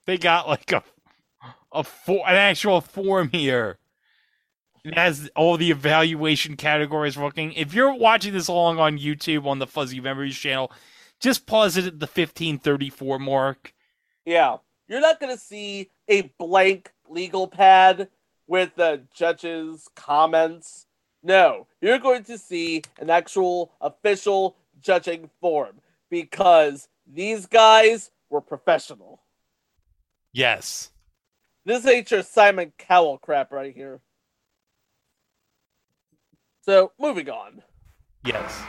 They 0.07 0.17
got 0.17 0.49
like 0.49 0.73
a 0.73 0.83
a 1.73 1.85
for, 1.85 2.29
an 2.29 2.37
actual 2.37 2.81
form 2.81 3.31
here. 3.31 3.79
It 4.85 4.97
has 4.97 5.29
all 5.37 5.57
the 5.57 5.71
evaluation 5.71 6.57
categories 6.57 7.19
working. 7.19 7.53
If 7.53 7.75
you're 7.75 7.95
watching 7.95 8.33
this 8.33 8.49
along 8.49 8.79
on 8.79 8.99
YouTube 8.99 9.45
on 9.45 9.59
the 9.59 9.67
Fuzzy 9.67 10.01
Memories 10.01 10.37
channel, 10.37 10.73
just 11.21 11.47
pause 11.47 11.77
it 11.77 11.85
at 11.85 12.01
the 12.01 12.07
1534 12.07 13.19
mark. 13.19 13.75
Yeah, 14.25 14.59
you're 14.87 15.01
not 15.01 15.21
gonna 15.21 15.37
see 15.37 15.91
a 16.09 16.23
blank 16.39 16.93
legal 17.09 17.49
pad 17.49 18.09
with 18.47 18.75
the 18.77 19.03
judge's 19.15 19.89
comments. 19.95 20.87
No, 21.29 21.67
you're 21.83 21.99
going 21.99 22.25
to 22.25 22.39
see 22.39 22.81
an 22.99 23.11
actual 23.11 23.71
official 23.83 24.57
judging 24.81 25.29
form 25.43 25.83
because 26.09 26.89
these 27.07 27.45
guys 27.45 28.11
were 28.31 28.41
professional. 28.41 29.21
Yes. 30.33 30.91
This 31.67 31.87
ain't 31.87 32.11
your 32.11 32.23
Simon 32.23 32.73
Cowell 32.79 33.19
crap 33.19 33.53
right 33.53 33.75
here. 33.77 34.01
So, 36.63 36.93
moving 36.99 37.29
on. 37.29 37.63
Yes. 38.25 38.63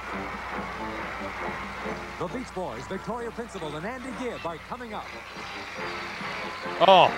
The 2.19 2.27
Beach 2.27 2.53
Boys, 2.53 2.85
Victoria 2.87 3.31
Principal 3.31 3.73
and 3.77 3.85
Andy 3.85 4.09
Gibb 4.21 4.45
are 4.45 4.57
coming 4.67 4.93
up. 4.93 5.05
Oh. 6.81 7.09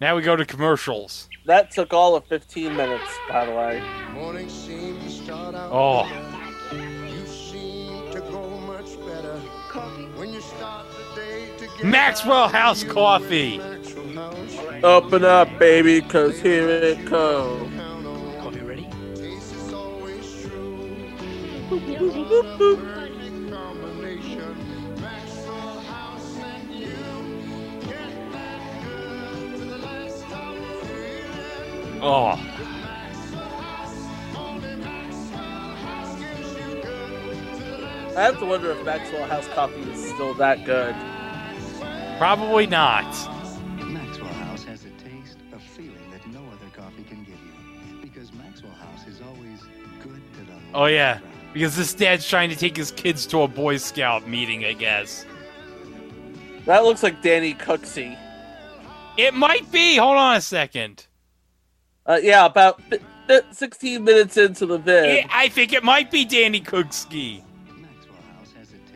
Now 0.00 0.14
we 0.14 0.22
go 0.22 0.36
to 0.36 0.44
commercials. 0.44 1.28
That 1.44 1.72
took 1.72 1.92
all 1.92 2.14
of 2.14 2.24
15 2.26 2.76
minutes, 2.76 3.10
by 3.28 3.46
the 3.46 3.52
way. 3.52 3.82
Morning 4.12 4.48
seemed 4.48 5.02
to 5.02 5.10
start 5.10 5.56
out 5.56 5.72
Oh. 5.72 6.06
You 6.72 7.26
seem 7.26 8.08
to 8.12 8.20
go 8.20 8.48
much 8.60 8.96
better. 9.04 9.40
Coffee. 9.68 10.04
When 10.16 10.32
you 10.32 10.40
start 10.40 10.86
the 10.92 11.20
day 11.20 11.50
to 11.78 11.84
Maxwell 11.84 12.46
House 12.46 12.84
Coffee. 12.84 13.60
Open 14.84 15.24
up, 15.24 15.58
baby, 15.58 16.00
cause 16.00 16.38
here 16.40 16.68
it 16.68 17.04
comes. 17.04 17.74
Coffee 18.40 18.60
ready? 18.60 18.88
Oh. 32.10 32.32
I 38.16 38.22
have 38.22 38.38
to 38.38 38.46
wonder 38.46 38.70
if 38.70 38.82
Maxwell 38.82 39.26
House 39.26 39.46
coffee 39.48 39.82
is 39.90 40.08
still 40.08 40.32
that 40.34 40.64
good. 40.64 40.96
Probably 42.16 42.66
not. 42.66 43.04
Maxwell 43.84 44.32
House 44.32 44.64
has 44.64 44.86
a 44.86 44.90
taste, 44.92 45.36
a 45.52 45.58
feeling 45.58 46.10
that 46.10 46.26
no 46.28 46.40
other 46.46 46.70
coffee 46.74 47.04
can 47.04 47.24
give 47.24 47.34
you. 47.34 48.00
Because 48.00 48.32
Maxwell 48.32 48.72
House 48.72 49.06
is 49.06 49.20
always 49.20 49.60
good 50.02 50.22
to 50.38 50.40
the 50.46 50.58
Oh 50.72 50.86
yeah. 50.86 51.18
Because 51.52 51.76
this 51.76 51.92
dad's 51.92 52.26
trying 52.26 52.48
to 52.48 52.56
take 52.56 52.78
his 52.78 52.90
kids 52.90 53.26
to 53.26 53.42
a 53.42 53.48
Boy 53.48 53.76
Scout 53.76 54.26
meeting, 54.26 54.64
I 54.64 54.72
guess. 54.72 55.26
That 56.64 56.84
looks 56.84 57.02
like 57.02 57.20
Danny 57.20 57.52
Cooksey. 57.52 58.18
It 59.18 59.34
might 59.34 59.70
be. 59.70 59.96
Hold 59.96 60.16
on 60.16 60.36
a 60.36 60.40
second. 60.40 61.07
Uh, 62.08 62.18
yeah, 62.22 62.46
about 62.46 62.80
fi- 62.84 62.98
fi- 63.28 63.42
16 63.52 64.02
minutes 64.02 64.36
into 64.36 64.66
the 64.66 64.78
vid. 64.78 65.04
It- 65.04 65.26
I 65.30 65.48
think 65.48 65.72
it 65.72 65.84
might 65.84 66.10
be 66.10 66.24
Danny 66.24 66.60
Cooksey. 66.60 67.42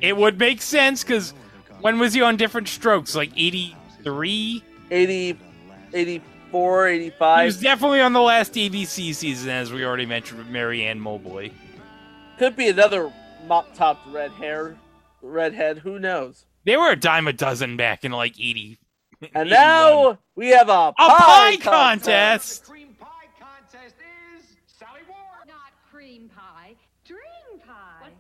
It 0.01 0.16
would 0.16 0.38
make 0.38 0.61
sense 0.62 1.05
because 1.05 1.33
when 1.81 1.98
was 1.98 2.14
he 2.14 2.22
on 2.22 2.37
Diff'rent 2.37 2.66
Strokes? 2.68 3.14
Like 3.14 3.31
83? 3.37 4.64
80, 4.90 5.38
84, 5.92 6.87
85. 6.88 6.88
He 6.88 7.44
85. 7.44 7.46
was 7.46 7.61
definitely 7.61 8.01
on 8.01 8.12
the 8.12 8.20
last 8.20 8.55
ABC 8.55 9.14
season, 9.14 9.51
as 9.51 9.72
we 9.72 9.85
already 9.85 10.07
mentioned 10.07 10.38
with 10.38 10.48
Mary 10.48 10.85
Ann 10.85 10.98
Mobley. 10.98 11.53
Could 12.38 12.57
be 12.57 12.68
another 12.68 13.12
mop 13.46 13.72
topped 13.77 14.07
red 14.09 14.33
hair, 14.33 14.77
redhead. 15.20 15.79
Who 15.79 15.98
knows? 16.01 16.46
They 16.64 16.77
were 16.77 16.90
a 16.90 16.96
dime 16.96 17.29
a 17.29 17.33
dozen 17.33 17.77
back 17.77 18.05
in 18.05 18.11
like 18.12 18.38
80. 18.40 18.79
And 19.37 19.51
now 19.51 20.18
we 20.35 20.48
have 20.48 20.68
a 20.68 20.72
A 20.72 20.92
pie, 20.96 21.57
pie 21.57 21.57
contest! 21.59 22.68
Not 22.68 22.77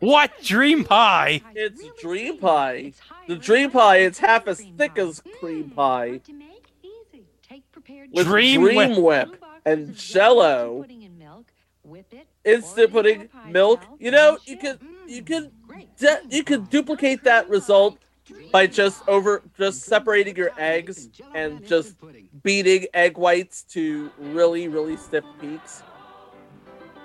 What? 0.02 0.32
Dream 0.42 0.82
pie? 0.82 1.42
It's 1.54 1.80
dream 2.00 2.38
pie. 2.38 2.92
The 3.28 3.36
dream 3.36 3.70
pie 3.70 3.98
is 3.98 4.18
half 4.18 4.48
as 4.48 4.60
thick 4.76 4.98
as 4.98 5.22
cream 5.38 5.70
pie. 5.70 6.20
With 8.12 8.26
Dream 8.26 8.62
dream, 8.62 8.96
Whip. 8.96 9.28
whip. 9.28 9.44
and 9.64 9.94
jello. 9.94 10.84
Instant 12.44 12.90
pudding, 12.90 13.28
milk. 13.46 13.80
You 14.00 14.10
know, 14.10 14.38
you 14.44 14.56
could 14.56 14.80
you 15.06 15.22
could 15.22 15.52
de- 15.96 16.22
you 16.30 16.42
could 16.42 16.68
duplicate 16.68 17.22
that 17.22 17.48
result 17.48 17.96
by 18.50 18.66
just 18.66 19.06
over 19.06 19.40
just 19.56 19.82
separating 19.82 20.34
your 20.34 20.50
eggs 20.58 21.10
and 21.32 21.64
just 21.64 21.94
beating 22.42 22.86
egg 22.92 23.16
whites 23.16 23.62
to 23.74 24.10
really 24.18 24.66
really 24.66 24.96
stiff 24.96 25.24
peaks. 25.40 25.84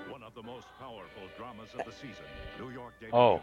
One 0.09 0.23
of 0.23 0.33
the 0.33 0.41
most 0.41 0.65
powerful 0.79 1.23
dramas 1.37 1.69
of 1.77 1.85
the 1.85 1.91
season. 1.91 2.25
New 2.59 2.69
York 2.71 2.93
Oh. 3.13 3.41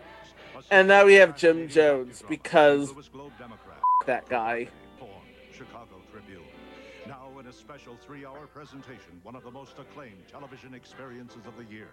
And 0.70 0.88
now 0.88 1.05
we 1.05 1.14
have 1.14 1.37
Jim 1.37 1.68
Jones 1.68 2.22
because 2.29 2.92
that 4.07 4.29
guy. 4.29 4.68
Chicago 5.53 6.00
Tribune. 6.11 6.42
Now 7.07 7.29
in 7.38 7.46
a 7.46 7.53
special 7.53 7.96
three-hour 8.05 8.46
presentation, 8.48 9.20
one 9.22 9.37
of 9.37 9.44
the 9.44 9.50
most 9.50 9.79
acclaimed 9.79 10.27
television 10.31 10.74
experiences 10.74 11.46
of 11.46 11.57
the 11.57 11.64
year. 11.72 11.88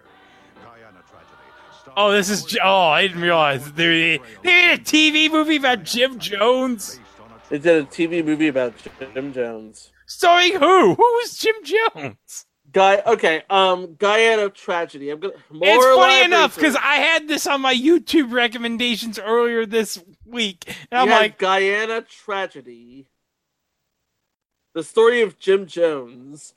Guyana 0.64 1.02
Tragedy. 1.08 1.94
Oh, 1.96 2.12
this 2.12 2.28
is. 2.28 2.56
Oh, 2.62 2.88
I 2.88 3.02
didn't 3.06 3.22
realize 3.22 3.72
they, 3.72 4.18
they 4.18 4.20
made 4.44 4.74
a 4.74 4.78
TV 4.78 5.30
movie 5.30 5.56
about 5.56 5.84
Jim 5.84 6.18
Jones. 6.18 7.00
They 7.48 7.58
did 7.58 7.84
a 7.84 7.86
TV 7.86 8.24
movie 8.24 8.48
about 8.48 8.74
Jim 9.14 9.32
Jones. 9.32 9.90
Starring 10.06 10.54
who? 10.54 10.94
Who 10.94 11.02
was 11.02 11.38
Jim 11.38 11.54
Jones? 11.64 12.46
Guy, 12.72 13.02
okay, 13.06 13.42
um, 13.50 13.96
Guyana 13.98 14.48
tragedy. 14.48 15.10
I'm 15.10 15.20
gonna 15.20 15.34
it's 15.50 15.84
funny 15.84 16.24
enough 16.24 16.54
because 16.54 16.74
I 16.76 16.96
had 16.96 17.28
this 17.28 17.46
on 17.46 17.60
my 17.60 17.74
YouTube 17.74 18.32
recommendations 18.32 19.18
earlier 19.18 19.66
this 19.66 20.02
week, 20.24 20.64
and 20.90 21.00
I'm 21.00 21.08
like, 21.10 21.38
Guyana 21.38 22.02
tragedy. 22.02 23.06
The 24.74 24.82
story 24.82 25.20
of 25.20 25.38
Jim 25.38 25.66
Jones. 25.66 26.54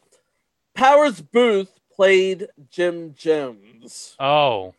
Powers 0.74 1.22
Boothe 1.22 1.70
played 1.94 2.48
Jim 2.70 3.14
Jones. 3.14 4.16
oh, 4.20 4.74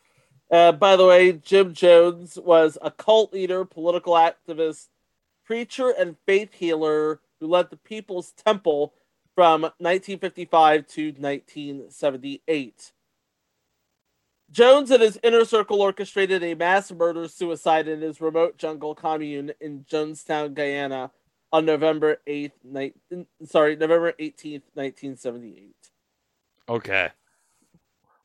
Uh, 0.50 0.72
by 0.72 0.96
the 0.96 1.04
way, 1.06 1.32
Jim 1.32 1.74
Jones 1.74 2.38
was 2.38 2.78
a 2.80 2.90
cult 2.90 3.32
leader, 3.32 3.64
political 3.64 4.14
activist, 4.14 4.88
preacher, 5.44 5.90
and 5.90 6.16
faith 6.26 6.54
healer 6.54 7.20
who 7.40 7.46
led 7.46 7.70
the 7.70 7.76
People's 7.76 8.32
Temple 8.32 8.92
from 9.36 9.62
1955 9.62 10.86
to 10.88 11.12
1978. 11.12 12.92
Jones 14.50 14.90
and 14.90 15.02
his 15.02 15.18
inner 15.22 15.44
circle 15.44 15.82
orchestrated 15.82 16.42
a 16.42 16.54
mass 16.54 16.90
murder 16.90 17.28
suicide 17.28 17.86
in 17.86 18.00
his 18.00 18.20
remote 18.20 18.56
jungle 18.56 18.94
commune 18.94 19.52
in 19.60 19.84
Jonestown, 19.90 20.54
Guyana 20.54 21.10
on 21.52 21.64
November 21.66 22.18
8th, 22.26 22.52
ni- 22.64 22.94
sorry, 23.44 23.76
November 23.76 24.12
18th, 24.18 24.62
1978. 24.74 25.74
okay. 26.68 27.10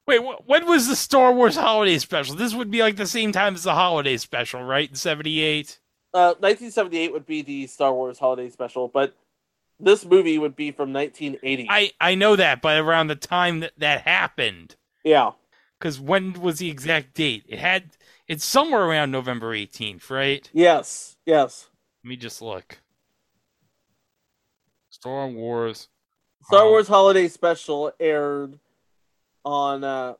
Wait, 0.07 0.19
wh- 0.21 0.47
when 0.49 0.65
was 0.65 0.87
the 0.87 0.95
Star 0.95 1.31
Wars 1.33 1.55
Holiday 1.55 1.97
Special? 1.99 2.35
This 2.35 2.55
would 2.55 2.71
be 2.71 2.81
like 2.81 2.95
the 2.95 3.05
same 3.05 3.31
time 3.31 3.53
as 3.53 3.63
the 3.63 3.73
Holiday 3.75 4.17
Special, 4.17 4.63
right? 4.63 4.89
In 4.89 4.95
'78. 4.95 5.79
Uh, 6.13 6.33
1978 6.39 7.13
would 7.13 7.25
be 7.25 7.41
the 7.41 7.67
Star 7.67 7.93
Wars 7.93 8.19
holiday 8.19 8.49
special, 8.49 8.89
but 8.89 9.15
this 9.81 10.05
movie 10.05 10.37
would 10.37 10.55
be 10.55 10.71
from 10.71 10.93
1980. 10.93 11.67
I 11.69 11.91
I 11.99 12.15
know 12.15 12.35
that, 12.35 12.61
but 12.61 12.79
around 12.79 13.07
the 13.07 13.15
time 13.15 13.61
that 13.61 13.73
that 13.77 14.01
happened, 14.01 14.75
yeah. 15.03 15.31
because 15.79 15.99
when 15.99 16.33
was 16.33 16.59
the 16.59 16.69
exact 16.69 17.13
date? 17.13 17.45
It 17.47 17.59
had 17.59 17.91
it's 18.27 18.45
somewhere 18.45 18.83
around 18.83 19.11
November 19.11 19.53
18th, 19.53 20.09
right? 20.09 20.49
Yes. 20.53 21.17
Yes. 21.25 21.69
Let 22.03 22.09
me 22.09 22.15
just 22.15 22.41
look. 22.41 22.79
Star 24.89 25.27
Wars. 25.27 25.89
Star 26.43 26.67
Wars 26.67 26.87
holiday 26.87 27.27
special 27.27 27.91
aired 27.99 28.57
on 29.43 29.83
uh, 29.83 30.13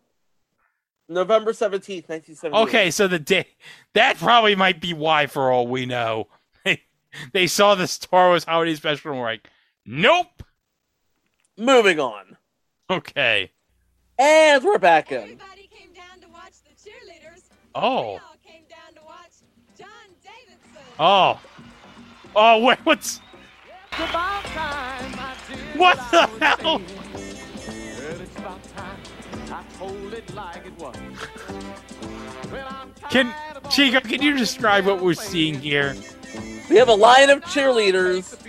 November 1.07 1.51
17th, 1.51 2.09
1978. 2.09 2.61
Okay, 2.63 2.91
so 2.91 3.07
the 3.07 3.19
day 3.19 3.47
that 3.93 4.17
probably 4.17 4.55
might 4.55 4.81
be 4.81 4.93
why, 4.93 5.27
for 5.27 5.51
all 5.51 5.67
we 5.67 5.85
know, 5.85 6.27
they 7.11 7.17
they 7.41 7.47
saw 7.47 7.75
the 7.75 7.87
Star 7.87 8.29
Wars 8.29 8.43
Holiday 8.43 8.75
Special 8.75 9.11
and 9.11 9.19
were 9.19 9.25
like, 9.25 9.49
"Nope." 9.85 10.43
Moving 11.57 11.99
on. 11.99 12.37
Okay. 12.89 13.51
And 14.17 14.63
we're 14.63 14.77
back 14.77 15.11
in. 15.11 15.39
Oh. 17.75 18.19
Oh. 20.99 21.39
Oh 22.35 22.63
wait, 22.63 22.79
what's 22.83 23.17
what 25.75 25.97
the 26.11 26.29
hell? 26.39 26.81
Can 33.09 33.33
Chico? 33.69 33.99
Can 33.99 34.21
you 34.21 34.37
describe 34.37 34.85
what 34.85 35.01
we're 35.01 35.13
seeing 35.13 35.59
here? 35.59 35.95
We 36.71 36.77
have 36.77 36.87
a 36.87 36.93
line 36.93 37.29
of 37.29 37.41
cheerleaders. 37.41 38.41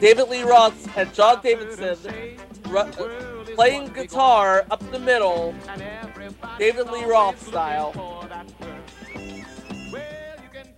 David 0.00 0.28
Lee 0.28 0.42
Roth 0.42 0.98
and 0.98 1.14
John 1.14 1.40
Davidson 1.42 1.96
uh, 2.66 2.92
playing 3.54 3.94
guitar 3.94 4.66
up 4.70 4.80
the 4.90 4.98
middle, 4.98 5.54
David 6.58 6.90
Lee 6.90 7.06
Roth 7.06 7.40
style. 7.48 8.28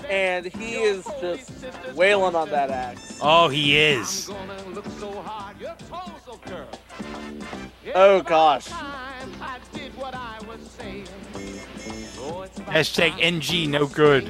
And 0.08 0.46
he 0.46 0.76
is 0.76 1.04
just 1.20 1.50
wailing 1.96 2.36
on 2.36 2.48
that 2.50 2.70
axe. 2.70 3.18
Oh, 3.20 3.48
he 3.48 3.76
is. 3.76 4.30
Oh 7.96 8.22
gosh. 8.22 8.68
Hashtag 12.68 13.18
NG 13.20 13.68
no 13.68 13.86
good. 13.88 14.24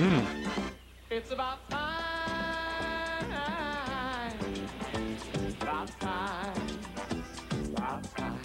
Mm. 0.00 0.24
It's 1.10 1.30
about 1.30 1.68
time. 1.68 2.02
About 5.60 6.00
time. 6.00 6.56
About 7.76 8.16
time. 8.16 8.36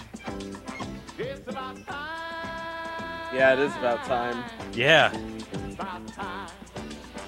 It's 1.18 1.48
about 1.48 1.88
time. 1.88 3.34
Yeah, 3.34 3.54
it 3.54 3.60
is 3.60 3.74
about 3.78 4.04
time. 4.04 4.44
Yeah. 4.74 5.14
About 5.72 6.06
time. 6.08 6.50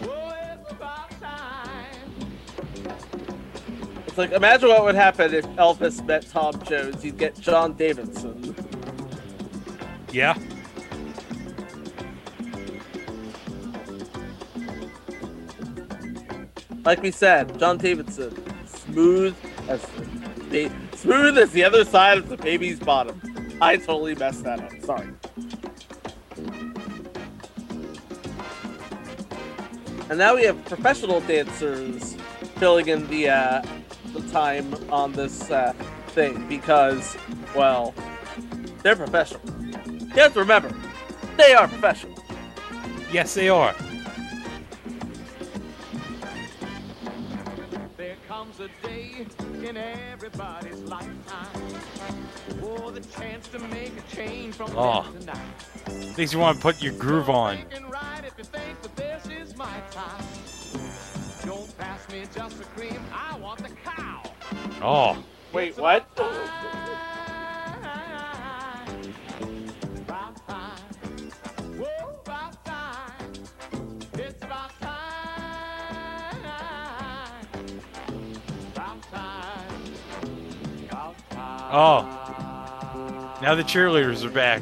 Oh, 0.02 0.36
it's 0.42 0.72
about 0.72 1.10
time. 1.22 1.86
It's 4.08 4.18
like 4.18 4.34
imagine 4.34 4.68
what 4.68 4.84
would 4.84 4.96
happen 4.96 5.34
if 5.34 5.46
Elvis 5.56 6.06
met 6.06 6.28
Tom 6.30 6.62
Jones. 6.64 7.06
You'd 7.06 7.18
get 7.18 7.40
John 7.40 7.76
Davidson. 7.76 8.17
Like 16.88 17.02
we 17.02 17.12
said, 17.12 17.60
John 17.60 17.78
Davidson, 17.78 18.34
smooth 18.66 19.36
as 19.68 19.86
ba- 20.50 20.72
smooth 20.96 21.38
as 21.38 21.52
the 21.52 21.66
other 21.66 21.84
side 21.84 22.18
of 22.18 22.30
the 22.30 22.38
baby's 22.38 22.80
bottom. 22.80 23.22
I 23.60 23.76
totally 23.76 24.16
messed 24.16 24.46
that 24.46 24.62
up. 24.62 24.72
Sorry. 24.84 25.10
And 30.10 30.18
now 30.18 30.36
we 30.36 30.46
have 30.46 30.64
professional 30.64 31.20
dancers 31.20 32.16
filling 32.56 32.88
in 32.88 33.06
the 33.08 33.32
uh, 33.32 33.62
the 34.14 34.22
time 34.30 34.74
on 34.90 35.12
this 35.12 35.52
uh, 35.52 35.74
thing 36.16 36.48
because, 36.48 37.18
well, 37.54 37.94
they're 38.82 38.96
professional. 38.96 39.42
You 40.16 40.22
have 40.22 40.32
to 40.36 40.40
remember, 40.40 40.74
they 41.36 41.54
are 41.54 41.68
professional. 41.68 42.18
Yes, 43.12 43.34
they 43.34 43.50
are. 43.50 43.76
Comes 48.68 48.84
a 48.84 48.88
day 48.88 49.26
in 49.68 49.78
everybody's 49.78 50.80
lifetime 50.82 51.72
for 52.60 52.92
the 52.92 53.02
chance 53.02 53.48
to 53.50 53.60
make 53.60 53.92
a 53.98 54.16
change 54.16 54.56
from 54.56 54.72
Oh. 54.76 55.06
then. 55.20 56.14
Things 56.14 56.34
you 56.34 56.40
want 56.40 56.58
to 56.58 56.62
put 56.62 56.82
your 56.82 56.94
groove 56.94 57.30
on. 57.30 57.58
Right 57.90 58.24
if 58.26 58.34
you 58.38 58.44
think 58.44 58.82
that 58.82 58.96
this 58.96 59.28
is 59.28 59.56
my 59.56 59.80
time. 59.92 60.24
Don't 61.46 61.78
pass 61.78 62.08
me 62.10 62.24
just 62.34 62.58
the 62.58 62.66
cream, 62.66 63.00
I 63.14 63.38
want 63.38 63.60
the 63.64 63.70
cow. 63.70 64.24
Oh. 64.82 65.24
Wait, 65.54 65.78
what? 65.78 66.08
Oh. 81.70 83.38
Now 83.42 83.56
the 83.56 83.64
cheerleaders 83.64 84.24
are 84.24 84.30
back. 84.30 84.62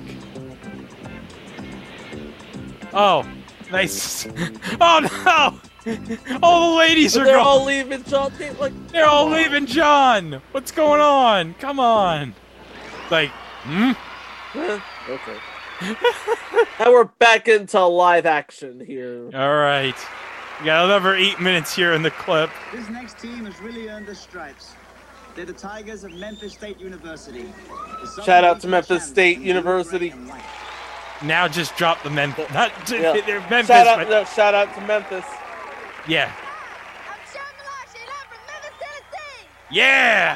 Oh, 2.93 3.27
nice. 3.71 4.27
Oh 4.81 4.99
no! 5.25 5.59
All 6.41 6.71
the 6.71 6.77
ladies 6.77 7.15
are 7.15 7.19
gone. 7.19 7.25
They're 7.25 7.35
going. 7.35 7.45
all 7.45 7.65
leaving 7.65 8.03
John 8.03 8.31
Tate. 8.31 8.59
Like 8.59 8.87
They're 8.87 9.05
all 9.05 9.29
leaving 9.29 9.65
John. 9.67 10.41
What's 10.51 10.71
going 10.71 10.99
on? 10.99 11.53
Come 11.55 11.79
on. 11.79 12.33
Like, 13.11 13.29
hmm? 13.63 13.91
okay. 14.55 15.37
now 16.79 16.91
we're 16.91 17.05
back 17.05 17.47
into 17.47 17.83
live 17.85 18.25
action 18.25 18.83
here. 18.83 19.29
All 19.33 19.55
right. 19.55 19.95
We 20.59 20.65
got 20.65 20.85
another 20.85 21.15
eight 21.15 21.39
minutes 21.39 21.75
here 21.75 21.93
in 21.93 22.01
the 22.01 22.11
clip. 22.11 22.49
This 22.73 22.89
next 22.89 23.19
team 23.19 23.45
has 23.45 23.59
really 23.59 23.89
earned 23.89 24.07
the 24.07 24.15
stripes. 24.15 24.73
They're 25.35 25.45
the 25.45 25.53
Tigers 25.53 26.03
of 26.03 26.13
Memphis 26.13 26.53
State 26.53 26.79
University. 26.79 27.45
Shout 28.23 28.43
out 28.43 28.61
to 28.61 28.67
Memphis 28.67 28.87
champions 28.87 29.03
State 29.09 29.39
University. 29.39 30.09
gray, 30.09 30.17
and 30.19 30.29
white. 30.29 30.43
Now 31.23 31.47
just 31.47 31.75
drop 31.75 32.01
the 32.03 32.09
Memphis. 32.21 32.49
Not 32.53 32.71
Yeah. 32.89 33.19
they're 33.25 33.39
Memphis, 33.49 33.67
shout 33.67 33.87
out, 33.87 33.97
but 33.97 34.09
no, 34.09 34.23
shout 34.25 34.53
out 34.53 34.73
to 34.75 34.81
Memphis. 34.81 35.25
yeah. 36.07 36.31
Yeah. 39.71 40.35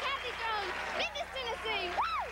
Kathy 0.00 0.30
Jones, 0.38 0.72
Memphis, 0.96 1.28
Tennessee. 1.34 1.90
Woo! 1.90 2.30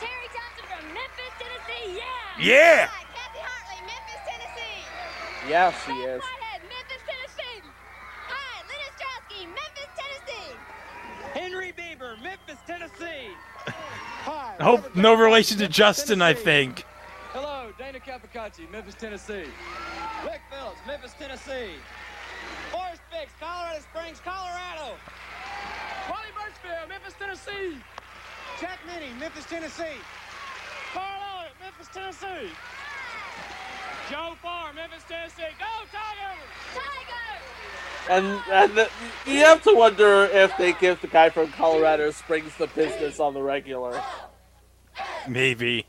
Terry 0.00 0.28
Johnson 0.32 0.64
from 0.66 0.84
Memphis, 0.94 1.32
Tennessee. 1.38 2.00
Yeah. 2.00 2.40
Yeah. 2.40 2.88
Hi, 2.88 3.04
Kathy 3.12 3.42
Hartley, 3.44 3.80
Memphis, 3.86 4.22
Tennessee. 4.24 4.80
Yeah, 5.50 5.70
she 5.84 5.92
is. 5.92 6.22
Whitehead, 6.24 6.62
Memphis, 6.64 7.02
Tennessee. 7.04 7.60
Hi, 8.32 8.56
Lynn 8.66 8.82
Ostrowski, 8.88 9.40
Memphis, 9.52 9.90
Tennessee. 10.00 10.52
Henry 11.38 11.72
Bieber, 11.76 12.20
Memphis, 12.22 12.58
Tennessee. 12.66 13.28
Hi. 14.24 14.47
Hope 14.60 14.96
no 14.96 15.14
relation 15.14 15.58
to 15.58 15.68
Justin. 15.68 16.20
I 16.20 16.34
think. 16.34 16.84
Hello, 17.32 17.70
Dana 17.78 18.00
Capicacci, 18.00 18.70
Memphis, 18.70 18.94
Tennessee. 18.94 19.46
Rick 20.24 20.40
Phillips, 20.50 20.80
Memphis, 20.86 21.14
Tennessee. 21.18 21.74
Forrest 22.72 23.02
Fix, 23.10 23.32
Colorado 23.38 23.80
Springs, 23.80 24.20
Colorado. 24.24 24.96
Wally 26.10 26.32
Birchfield, 26.34 26.88
Memphis, 26.88 27.14
Tennessee. 27.18 27.78
Jack 28.60 28.80
Minnie, 28.86 29.12
Memphis, 29.20 29.44
Tennessee. 29.46 30.02
Carl 30.92 31.22
Owen, 31.38 31.52
Memphis, 31.62 31.88
Tennessee. 31.92 32.50
Joe 34.10 34.34
Farr, 34.42 34.72
Memphis, 34.72 35.04
Tennessee. 35.06 35.54
Go 35.58 35.66
Tigers! 35.92 36.58
And 38.10 38.40
and 38.50 38.74
the, 38.74 38.90
you 39.26 39.40
have 39.40 39.62
to 39.64 39.74
wonder 39.74 40.24
if 40.24 40.56
they 40.56 40.72
give 40.72 41.00
the 41.02 41.08
guy 41.08 41.28
from 41.28 41.52
Colorado 41.52 42.10
Springs 42.10 42.56
the 42.56 42.66
business 42.68 43.20
on 43.20 43.34
the 43.34 43.42
regular. 43.42 44.02
Maybe. 45.28 45.84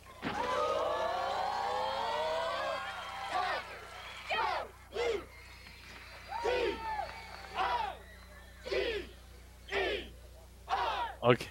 Okay. 11.24 11.48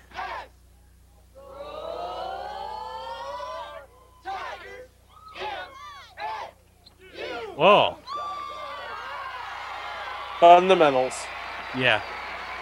Whoa. 7.56 7.96
Fundamentals. 10.40 11.14
Yeah. 11.76 12.02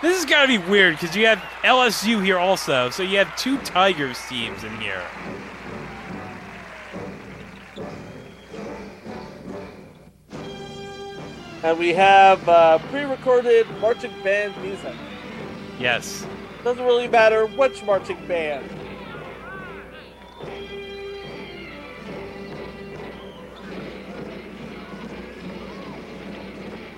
This 0.02 0.14
has 0.14 0.26
got 0.26 0.42
to 0.42 0.48
be 0.48 0.58
weird 0.58 0.98
because 0.98 1.16
you 1.16 1.26
have 1.26 1.38
LSU 1.62 2.22
here 2.22 2.38
also, 2.38 2.90
so 2.90 3.02
you 3.02 3.16
have 3.16 3.34
two 3.36 3.56
Tigers 3.58 4.18
teams 4.28 4.62
in 4.62 4.76
here. 4.78 5.02
And 11.62 11.78
we 11.78 11.94
have 11.94 12.46
uh, 12.46 12.78
pre-recorded 12.90 13.66
marching 13.80 14.12
band 14.22 14.54
music. 14.62 14.94
Yes. 15.80 16.26
Doesn't 16.62 16.84
really 16.84 17.08
matter 17.08 17.46
which 17.46 17.82
marching 17.82 18.18
band. 18.28 18.68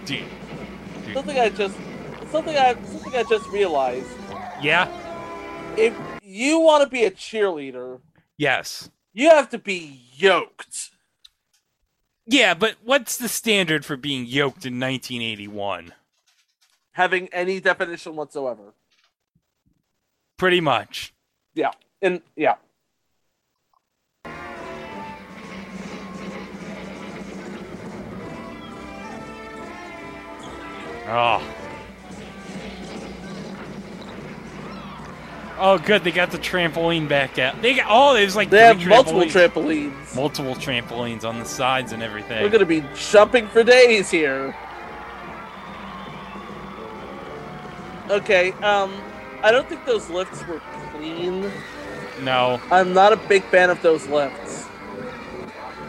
Dude. 0.05 0.25
Something 1.15 1.39
I 1.39 1.49
just 1.49 1.79
something 2.31 2.57
I 2.57 2.75
something 2.85 3.15
I 3.15 3.23
just 3.25 3.49
realized. 3.49 4.09
Yeah? 4.63 4.89
If 5.77 5.95
you 6.23 6.61
want 6.61 6.83
to 6.83 6.89
be 6.89 7.05
a 7.05 7.11
cheerleader, 7.11 8.01
Yes. 8.37 8.91
you 9.13 9.31
have 9.31 9.49
to 9.51 9.59
be 9.59 10.01
yoked. 10.15 10.91
Yeah, 12.27 12.55
but 12.55 12.77
what's 12.85 13.17
the 13.17 13.29
standard 13.29 13.85
for 13.85 13.97
being 13.97 14.27
yoked 14.27 14.67
in 14.67 14.79
1981? 14.79 15.95
Having 16.93 17.29
any 17.29 17.61
definition 17.61 18.17
whatsoever. 18.17 18.75
Pretty 20.37 20.61
much. 20.61 21.15
Yeah. 21.55 21.71
And 22.03 22.21
yeah. 22.37 22.57
Oh. 31.11 31.68
Oh, 35.61 35.79
good. 35.79 36.05
They 36.05 36.13
got 36.13 36.31
the 36.31 36.39
trampoline 36.39 37.09
back 37.09 37.39
out. 37.39 37.61
They 37.61 37.75
got 37.75 37.87
oh, 37.89 38.15
there's 38.15 38.37
like 38.37 38.51
They 38.51 38.61
have 38.61 38.81
three 38.81 38.89
multiple 38.89 39.23
trampolines. 39.23 39.91
trampolines. 39.93 40.17
multiple 40.17 40.55
trampolines 40.55 41.25
on 41.25 41.39
the 41.39 41.45
sides 41.45 41.93
and 41.93 42.03
everything. 42.03 42.43
We're 42.43 42.49
gonna 42.49 42.65
be 42.65 42.85
jumping 42.95 43.49
for 43.49 43.63
days 43.65 44.11
here. 44.11 44.55
Okay, 48.09 48.53
um, 48.53 48.95
I 49.43 49.51
don't 49.51 49.69
think 49.69 49.85
those 49.85 50.09
lifts 50.09 50.47
were 50.47 50.61
clean. 50.93 51.51
No. 52.23 52.61
I'm 52.71 52.95
not 52.95 53.13
a 53.13 53.17
big 53.17 53.45
fan 53.45 53.69
of 53.71 53.83
those 53.83 54.07
lifts. 54.07 54.67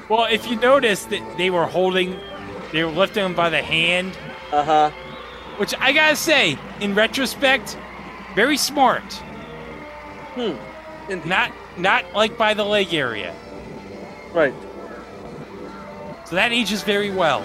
Well, 0.10 0.26
if 0.26 0.50
you 0.50 0.56
notice 0.58 1.06
that 1.06 1.38
they 1.38 1.50
were 1.50 1.66
holding, 1.66 2.20
they 2.72 2.84
were 2.84 2.92
lifting 2.92 3.24
them 3.24 3.36
by 3.36 3.50
the 3.50 3.62
hand. 3.62 4.18
Uh 4.52 4.64
huh. 4.64 4.92
Which 5.58 5.74
I 5.80 5.92
gotta 5.94 6.16
say, 6.16 6.58
in 6.82 6.96
retrospect, 6.96 7.78
very 8.36 8.58
smart. 8.58 9.22
Hmm. 10.36 11.28
Not 11.28 11.52
not 11.78 12.14
like 12.14 12.38
by 12.38 12.54
the 12.54 12.64
leg 12.64 12.94
area. 12.94 13.36
Right. 14.34 14.54
So 16.26 16.36
that 16.36 16.52
ages 16.52 16.84
very 16.84 17.10
well. 17.10 17.44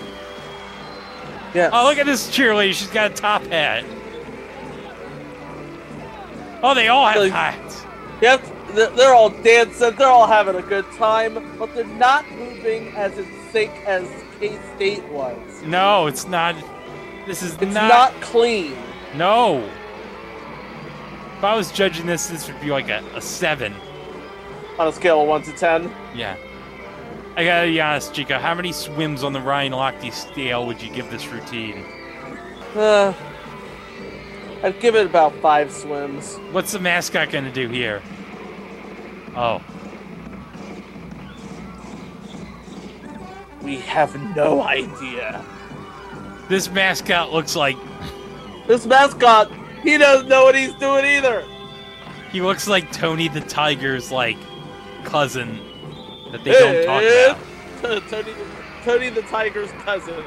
Yeah. 1.55 1.71
Oh, 1.73 1.85
look 1.85 1.99
at 1.99 2.07
this 2.07 2.29
cheerleader. 2.29 2.75
She's 2.75 2.89
got 2.89 3.13
a 3.13 3.15
top 3.15 3.43
hat. 3.45 3.85
Oh, 6.63 6.75
they 6.75 6.89
all 6.89 7.07
have 7.07 7.31
hats. 7.31 7.85
Yep, 8.21 8.43
they're 8.75 8.91
they're 8.91 9.15
all 9.15 9.31
dancing, 9.31 9.95
they're 9.97 10.09
all 10.09 10.27
having 10.27 10.57
a 10.57 10.63
good 10.63 10.91
time, 10.93 11.35
but 11.59 11.75
they're 11.75 11.85
not 11.85 12.31
moving 12.33 12.89
as 12.97 13.17
in 13.19 13.27
sync 13.53 13.71
as 13.87 14.09
K 14.41 14.59
State 14.75 15.05
was. 15.09 15.37
No, 15.63 16.07
it's 16.07 16.27
not. 16.27 16.55
This 17.27 17.43
is 17.43 17.55
It's 17.55 17.75
not, 17.75 17.89
not 17.89 18.21
clean. 18.21 18.77
No. 19.15 19.69
If 21.45 21.49
I 21.49 21.57
was 21.57 21.71
judging 21.71 22.07
this, 22.07 22.29
this 22.29 22.49
would 22.49 22.59
be 22.59 22.71
like 22.71 22.89
a, 22.89 23.05
a 23.15 23.21
seven. 23.21 23.75
On 24.79 24.89
a 24.89 24.93
scale 24.93 25.21
of 25.21 25.29
1 25.29 25.43
to 25.43 25.53
10. 25.53 25.93
Yeah. 26.15 26.39
I 27.37 27.45
gotta 27.45 27.67
be 27.67 27.79
honest, 27.83 28.15
Chico. 28.15 28.39
How 28.39 28.55
many 28.55 28.73
swims 28.73 29.23
on 29.23 29.35
the 29.35 29.43
Ryan 29.43 29.73
Lochte 29.75 30.11
scale 30.11 30.67
would 30.67 30.81
you 30.81 30.91
give 30.91 31.11
this 31.11 31.29
routine? 31.29 31.85
Uh, 32.75 33.13
I'd 34.63 34.81
give 34.81 34.95
it 34.95 35.05
about 35.05 35.35
five 35.43 35.71
swims. 35.71 36.37
What's 36.51 36.73
the 36.73 36.79
mascot 36.79 37.31
gonna 37.31 37.53
do 37.53 37.69
here? 37.69 38.01
Oh, 39.37 39.61
We 43.61 43.81
have 43.81 44.19
no 44.35 44.63
idea. 44.63 45.45
this 46.49 46.71
mascot 46.71 47.35
looks 47.35 47.55
like 47.55 47.77
This 48.67 48.87
mascot, 48.87 49.53
he 49.85 49.97
doesn't 49.99 50.29
know 50.29 50.45
what 50.45 50.55
he's 50.55 50.75
doing 50.75 51.05
either. 51.05 51.45
he 52.33 52.41
looks 52.41 52.67
like 52.67 52.91
Tony 52.93 53.29
the 53.29 53.41
Tiger's 53.43 54.11
like 54.11 54.37
cousin 55.05 55.61
that 56.33 56.43
they 56.43 56.53
don't 56.53 56.85
talk 56.87 57.03
eh, 57.03 57.27
about. 57.31 57.39
Eh, 57.85 58.01
Tony, 58.11 58.33
Tony 58.85 59.09
the 59.11 59.23
Tiger's 59.23 59.71
cousin, 59.83 60.25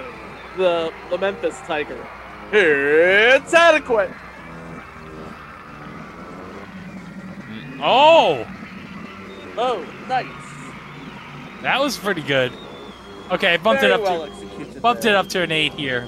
the 0.58 0.94
the 1.10 1.18
Memphis 1.18 1.58
Tiger. 1.66 1.98
It's 2.54 3.54
adequate. 3.54 4.10
Mm, 7.50 7.80
oh, 7.82 8.48
Oh, 9.60 9.84
nice. 10.08 10.26
that 11.64 11.80
was 11.80 11.98
pretty 11.98 12.22
good. 12.22 12.52
Okay, 13.32 13.54
I 13.54 13.58
bumped 13.58 13.82
Very 13.82 13.94
it 13.94 13.96
up 13.96 14.02
well 14.04 14.28
to 14.28 14.80
bumped 14.80 15.02
there. 15.02 15.14
it 15.14 15.18
up 15.18 15.28
to 15.30 15.42
an 15.42 15.52
eight 15.52 15.74
here. 15.74 16.08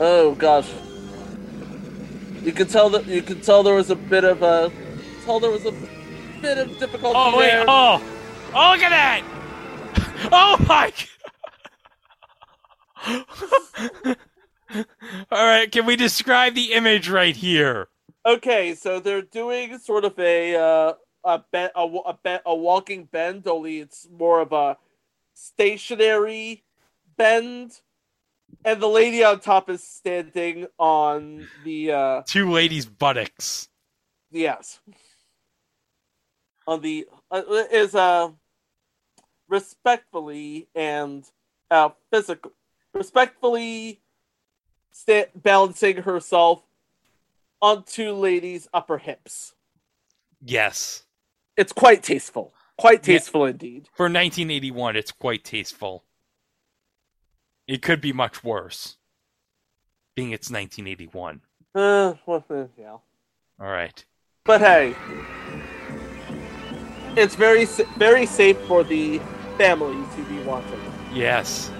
Oh 0.00 0.34
gosh. 0.34 0.68
You 2.44 2.52
could 2.52 2.68
tell 2.68 2.90
that 2.90 3.06
you 3.06 3.22
could 3.22 3.42
tell 3.42 3.62
there 3.62 3.74
was 3.74 3.90
a 3.90 3.96
bit 3.96 4.22
of 4.24 4.42
a 4.42 4.70
tell 5.24 5.40
there 5.40 5.50
was 5.50 5.64
a 5.64 5.72
bit 6.42 6.58
of 6.58 6.68
difficulty 6.78 7.14
Oh 7.16 7.38
wait, 7.38 7.46
there. 7.50 7.64
oh, 7.66 8.02
oh 8.54 8.72
look 8.72 8.82
at 8.82 8.90
that! 8.90 9.22
Oh 10.32 10.56
my! 10.68 10.92
All 15.30 15.46
right, 15.46 15.70
can 15.70 15.86
we 15.86 15.96
describe 15.96 16.54
the 16.54 16.72
image 16.72 17.08
right 17.08 17.36
here? 17.36 17.88
Okay, 18.26 18.74
so 18.74 19.00
they're 19.00 19.22
doing 19.22 19.78
sort 19.78 20.04
of 20.04 20.18
a 20.18 20.56
uh, 20.56 20.92
a 21.24 21.44
bend, 21.52 21.72
a, 21.76 21.82
a, 21.82 22.18
be- 22.22 22.38
a 22.46 22.54
walking 22.54 23.04
bend, 23.04 23.46
only 23.46 23.80
it's 23.80 24.08
more 24.10 24.40
of 24.40 24.52
a 24.52 24.76
stationary 25.34 26.62
bend, 27.16 27.80
and 28.64 28.80
the 28.80 28.88
lady 28.88 29.22
on 29.24 29.40
top 29.40 29.68
is 29.70 29.82
standing 29.82 30.66
on 30.78 31.46
the 31.64 31.92
uh, 31.92 32.22
Two 32.26 32.50
ladies' 32.50 32.86
buttocks. 32.86 33.68
yes, 34.30 34.80
on 36.66 36.80
the 36.80 37.06
uh, 37.30 37.42
is 37.70 37.94
uh 37.94 38.30
respectfully 39.48 40.68
and 40.74 41.24
uh 41.70 41.90
physical 42.10 42.52
respectfully 42.94 44.00
sta- 44.92 45.28
balancing 45.34 45.98
herself 45.98 46.62
on 47.60 47.82
two 47.84 48.12
ladies' 48.12 48.68
upper 48.72 48.98
hips. 48.98 49.54
Yes. 50.44 51.04
It's 51.56 51.72
quite 51.72 52.02
tasteful. 52.02 52.52
Quite 52.76 53.06
Yeah. 53.06 53.14
tasteful 53.18 53.46
indeed. 53.46 53.88
For 53.94 54.04
1981, 54.04 54.96
it's 54.96 55.12
quite 55.12 55.44
tasteful. 55.44 56.04
It 57.66 57.82
could 57.82 58.00
be 58.00 58.12
much 58.12 58.44
worse, 58.44 58.96
being 60.14 60.32
it's 60.32 60.50
1981. 60.50 61.40
Uh, 61.74 62.14
well, 62.26 62.44
uh, 62.50 62.64
yeah. 62.78 62.90
All 62.90 63.02
right. 63.58 64.04
But 64.44 64.60
hey, 64.60 64.94
it's 67.16 67.34
very 67.34 67.64
very 67.96 68.26
safe 68.26 68.58
for 68.66 68.84
the 68.84 69.20
families 69.56 70.06
to 70.16 70.22
be 70.24 70.40
watching. 70.42 70.80
Yes. 71.12 71.70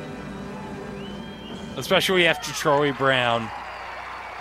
Especially 1.76 2.26
after 2.26 2.52
Troy 2.52 2.92
Brown. 2.92 3.50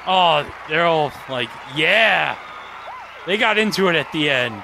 Oh, 0.06 0.50
they're 0.70 0.86
all 0.86 1.12
like, 1.30 1.50
yeah. 1.76 2.38
They 3.26 3.38
got 3.38 3.58
into 3.58 3.88
it 3.88 3.96
at 3.96 4.12
the 4.12 4.30
end. 4.30 4.64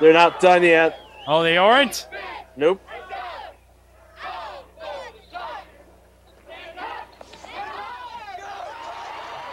They're 0.00 0.12
not 0.12 0.40
done 0.40 0.62
yet. 0.62 0.98
Oh, 1.26 1.42
they 1.42 1.56
aren't? 1.56 2.08
Nope. 2.56 2.80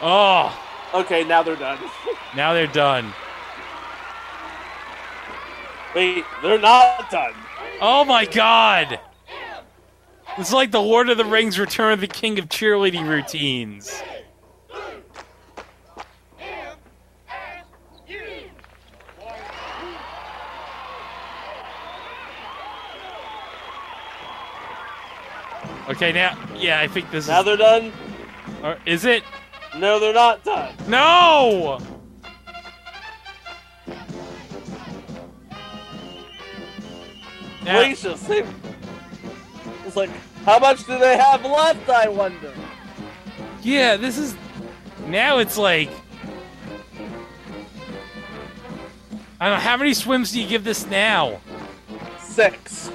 Oh, 0.06 0.60
Okay, 0.94 1.24
now 1.24 1.42
they're 1.42 1.56
done. 1.56 1.80
now 2.36 2.54
they're 2.54 2.68
done. 2.68 3.12
Wait, 5.96 6.24
they're 6.42 6.60
not 6.60 7.10
done. 7.10 7.34
Oh 7.82 8.06
my 8.06 8.26
god! 8.26 9.00
It's 10.38 10.54
like 10.54 10.72
the 10.72 10.82
Lord 10.82 11.10
of 11.10 11.18
the 11.18 11.26
Rings 11.26 11.58
Return 11.58 11.94
of 11.94 12.00
the 12.02 12.08
King 12.08 12.38
of 12.38 12.50
cheerleading 12.50 13.08
routines. 13.08 14.02
Okay, 25.90 26.12
now, 26.12 26.38
yeah, 26.56 26.80
I 26.80 26.88
think 26.88 27.12
this 27.12 27.28
Now 27.28 27.40
is. 27.40 27.46
they're 27.46 27.58
done. 27.58 27.92
Or 28.64 28.78
is 28.86 29.06
it? 29.06 29.24
No, 29.78 30.00
they're 30.00 30.14
not 30.14 30.44
done. 30.44 30.74
No! 30.88 31.80
Gracious, 37.64 38.22
they... 38.24 38.46
It's 39.86 39.96
like, 39.96 40.10
how 40.46 40.60
much 40.60 40.86
do 40.86 41.00
they 41.00 41.18
have 41.18 41.44
left? 41.46 41.90
I 41.90 42.10
wonder. 42.10 42.54
Yeah, 43.62 43.96
this 43.96 44.18
is. 44.18 44.36
Now 45.08 45.38
it's 45.38 45.58
like. 45.58 45.90
I 49.40 49.50
don't 49.50 49.58
know, 49.58 49.62
how 49.62 49.78
many 49.78 49.94
swims 49.94 50.32
do 50.32 50.42
you 50.42 50.48
give 50.48 50.64
this 50.64 50.86
now? 50.88 51.40
Six. 52.20 52.92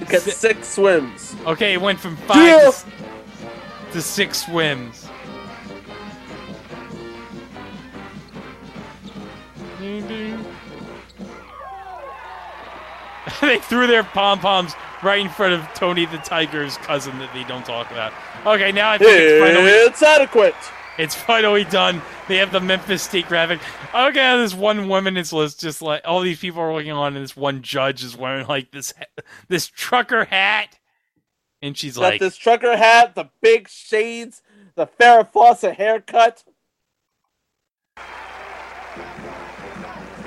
You 0.00 0.06
get 0.06 0.22
six 0.22 0.68
swims. 0.68 1.34
Okay, 1.46 1.74
it 1.74 1.80
went 1.80 1.98
from 1.98 2.16
five 2.16 2.84
to, 2.84 3.92
to 3.92 4.02
six 4.02 4.44
swims. 4.44 5.05
they 13.40 13.58
threw 13.58 13.86
their 13.86 14.04
pom 14.04 14.40
poms 14.40 14.74
right 15.02 15.20
in 15.20 15.28
front 15.28 15.52
of 15.54 15.62
Tony 15.74 16.06
the 16.06 16.18
Tiger's 16.18 16.76
cousin 16.78 17.18
that 17.18 17.32
they 17.34 17.44
don't 17.44 17.64
talk 17.64 17.90
about. 17.90 18.12
Okay, 18.44 18.72
now 18.72 18.90
I 18.90 18.98
think 18.98 19.10
it's 19.10 19.44
finally 19.44 19.70
It's 19.70 20.02
adequate. 20.02 20.54
it's 20.98 21.14
finally 21.14 21.64
done. 21.64 22.00
They 22.28 22.36
have 22.38 22.52
the 22.52 22.60
Memphis 22.60 23.02
State 23.02 23.26
graphic. 23.28 23.60
Okay, 23.94 24.36
this 24.38 24.54
one 24.54 24.88
woman 24.88 25.16
is 25.16 25.30
just 25.56 25.82
like 25.82 26.02
all 26.04 26.20
these 26.20 26.38
people 26.40 26.60
are 26.62 26.72
looking 26.72 26.92
on, 26.92 27.14
and 27.16 27.22
this 27.24 27.36
one 27.36 27.62
judge 27.62 28.02
is 28.02 28.16
wearing 28.16 28.46
like 28.46 28.70
this 28.70 28.94
this 29.48 29.66
trucker 29.66 30.24
hat, 30.24 30.78
and 31.62 31.76
she's 31.76 31.96
Got 31.96 32.02
like, 32.02 32.20
this 32.20 32.36
trucker 32.36 32.76
hat, 32.76 33.14
the 33.14 33.30
big 33.42 33.68
shades, 33.68 34.42
the 34.74 34.86
Farrah 34.86 35.30
Fawcett 35.30 35.76
haircut. 35.76 36.44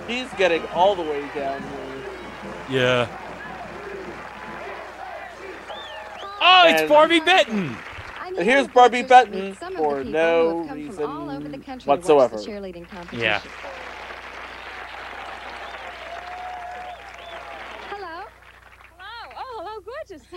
He's 0.08 0.32
getting 0.34 0.66
all 0.68 0.96
the 0.96 1.04
way 1.04 1.22
down 1.36 1.62
here. 1.62 1.89
Yeah. 2.70 3.08
Oh, 6.42 6.64
it's 6.68 6.82
And- 6.82 6.90
Barbi 6.90 7.20
Benton. 7.20 7.76
And 8.26 8.38
here's 8.38 8.68
Barbi 8.68 9.02
Benton 9.02 9.56
for 9.56 10.04
no 10.04 10.60
reason 10.72 11.10
whatsoever. 11.86 12.38
cheerleading 12.38 12.88
competition. 12.88 13.20
Yeah. 13.20 13.42
Hello. 17.90 18.26
Hello. 18.98 19.32
Oh, 19.36 19.64
hello, 19.64 19.82
gorgeous. 19.82 20.28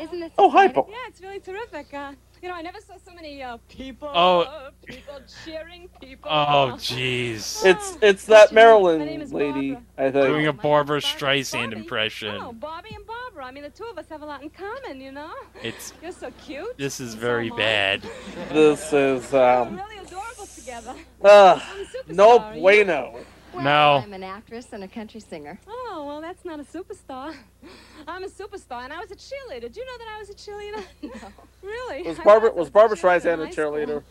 Isn't 0.00 0.20
this 0.20 0.32
Oh, 0.38 0.50
hi, 0.50 0.64
exciting? 0.64 0.82
Bo. 0.82 0.88
Yeah, 0.90 0.96
it's 1.06 1.20
really 1.20 1.38
terrific. 1.40 1.94
Uh, 1.94 2.12
you 2.42 2.48
know, 2.48 2.54
I 2.54 2.62
never 2.62 2.80
saw 2.80 2.94
so 3.04 3.14
many 3.14 3.40
uh, 3.42 3.58
people. 3.68 4.10
Oh. 4.12 4.40
uh, 4.40 4.70
people 4.84 5.14
cheering, 5.44 5.88
people. 6.00 6.28
Oh, 6.30 6.74
jeez. 6.76 7.64
It's 7.72 7.96
it's 8.02 8.24
that 8.26 8.50
My 8.52 8.62
Maryland 8.62 9.22
is 9.22 9.32
lady, 9.32 9.72
Barbara. 9.72 9.86
I 9.98 10.10
think. 10.10 10.26
Doing 10.26 10.46
a 10.48 10.52
Barbara 10.52 11.00
Streisand 11.00 11.72
impression. 11.72 12.34
Oh, 12.40 12.52
Bobby 12.52 12.90
and 12.94 13.06
Barbara. 13.06 13.44
I 13.46 13.52
mean, 13.52 13.62
the 13.62 13.70
two 13.70 13.84
of 13.84 13.96
us 13.96 14.08
have 14.08 14.22
a 14.22 14.26
lot 14.26 14.42
in 14.42 14.50
common, 14.50 15.00
you 15.00 15.12
know. 15.12 15.30
It's 15.62 15.92
You're 16.02 16.10
so 16.10 16.32
cute. 16.44 16.76
this 16.76 16.98
is 17.00 17.14
very 17.14 17.50
bad. 17.50 18.02
This 18.50 18.92
is 18.92 19.32
um 19.32 19.76
Really 19.76 19.98
adorable 19.98 20.46
together. 20.46 20.94
uh, 21.24 21.60
I'm 21.62 22.10
a 22.10 22.12
no 22.12 22.38
are 22.40 22.54
you? 22.54 22.60
bueno. 22.60 23.16
Well, 23.54 23.64
No. 23.64 24.02
I'm 24.02 24.12
an 24.12 24.22
actress 24.22 24.68
and 24.72 24.84
a 24.84 24.88
country 24.88 25.20
singer. 25.20 25.58
Oh, 25.66 26.04
well, 26.06 26.20
that's 26.20 26.44
not 26.44 26.60
a 26.60 26.64
superstar. 26.64 27.34
I'm 28.08 28.24
a 28.24 28.28
superstar, 28.28 28.84
and 28.84 28.92
I 28.92 29.00
was 29.00 29.10
a 29.10 29.16
cheerleader. 29.16 29.62
Did 29.62 29.76
you 29.76 29.84
know 29.84 29.98
that 29.98 30.08
I 30.16 30.18
was 30.18 30.30
a 30.30 30.34
cheerleader? 30.34 30.84
no. 31.02 31.28
Really? 31.62 32.02
Was 32.02 32.18
Barbara 32.18 32.50
was 32.50 32.56
was 32.58 32.68
a 32.68 32.72
Barbara 32.72 32.96
Streisand 32.96 33.40
a 33.40 33.46
cheerleader? 33.46 34.02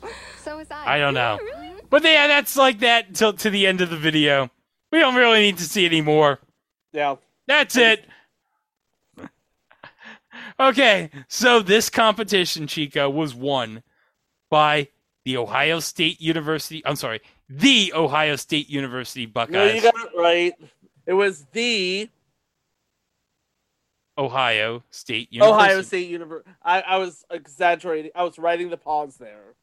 So 0.41 0.55
was 0.55 0.71
I. 0.71 0.95
I 0.95 0.99
don't 0.99 1.13
know. 1.13 1.37
Really? 1.41 1.67
Mm-hmm. 1.67 1.79
But 1.89 2.01
yeah, 2.05 2.27
that's 2.27 2.55
like 2.55 2.79
that 2.79 3.13
till 3.13 3.33
to 3.33 3.49
the 3.49 3.67
end 3.67 3.81
of 3.81 3.89
the 3.89 3.97
video. 3.97 4.49
We 4.89 4.99
don't 4.99 5.15
really 5.15 5.41
need 5.41 5.57
to 5.57 5.65
see 5.65 5.85
any 5.85 5.99
more. 5.99 6.39
Yeah. 6.93 7.17
That's 7.47 7.75
it. 7.75 8.05
okay, 10.59 11.09
so 11.27 11.59
this 11.61 11.89
competition, 11.89 12.67
Chico, 12.67 13.09
was 13.09 13.35
won 13.35 13.83
by 14.49 14.87
the 15.25 15.35
Ohio 15.35 15.81
State 15.81 16.21
University. 16.21 16.81
I'm 16.85 16.95
sorry, 16.95 17.19
the 17.51 17.91
Ohio 17.93 18.35
State 18.37 18.69
University 18.69 19.25
Buckeyes. 19.25 19.53
No, 19.53 19.65
Buckeyes. 19.65 19.83
you 19.83 19.91
got 19.91 20.05
it 20.05 20.17
right. 20.17 20.53
It 21.05 21.13
was 21.13 21.45
the 21.51 22.09
Ohio 24.17 24.83
State 24.89 25.31
University. 25.31 25.61
Ohio 25.61 25.81
State 25.81 26.09
University. 26.09 26.49
I, 26.63 26.81
I 26.81 26.97
was 26.97 27.25
exaggerating. 27.29 28.11
I 28.15 28.23
was 28.23 28.39
writing 28.39 28.69
the 28.69 28.77
pause 28.77 29.17
there. 29.17 29.55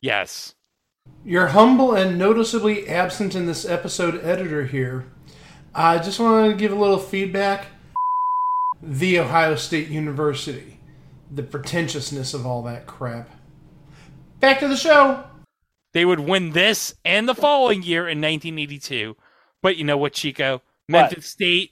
Yes. 0.00 0.54
Your 1.24 1.48
humble 1.48 1.94
and 1.94 2.18
noticeably 2.18 2.88
absent 2.88 3.34
in 3.34 3.46
this 3.46 3.66
episode 3.66 4.24
editor 4.24 4.64
here. 4.64 5.04
I 5.74 5.98
just 5.98 6.18
want 6.18 6.50
to 6.50 6.56
give 6.56 6.72
a 6.72 6.76
little 6.76 6.98
feedback. 6.98 7.66
The 8.82 9.18
Ohio 9.18 9.56
State 9.56 9.88
University. 9.88 10.78
The 11.30 11.42
pretentiousness 11.42 12.32
of 12.32 12.46
all 12.46 12.62
that 12.62 12.86
crap. 12.86 13.28
Back 14.40 14.60
to 14.60 14.68
the 14.68 14.76
show. 14.76 15.24
They 15.94 16.04
would 16.04 16.20
win 16.20 16.50
this 16.50 16.94
and 17.04 17.26
the 17.28 17.34
following 17.34 17.82
year 17.82 18.02
in 18.02 18.18
1982. 18.20 19.16
But 19.62 19.76
you 19.76 19.84
know 19.84 19.96
what, 19.96 20.12
Chico? 20.12 20.60
Memphis 20.88 21.26
State, 21.26 21.70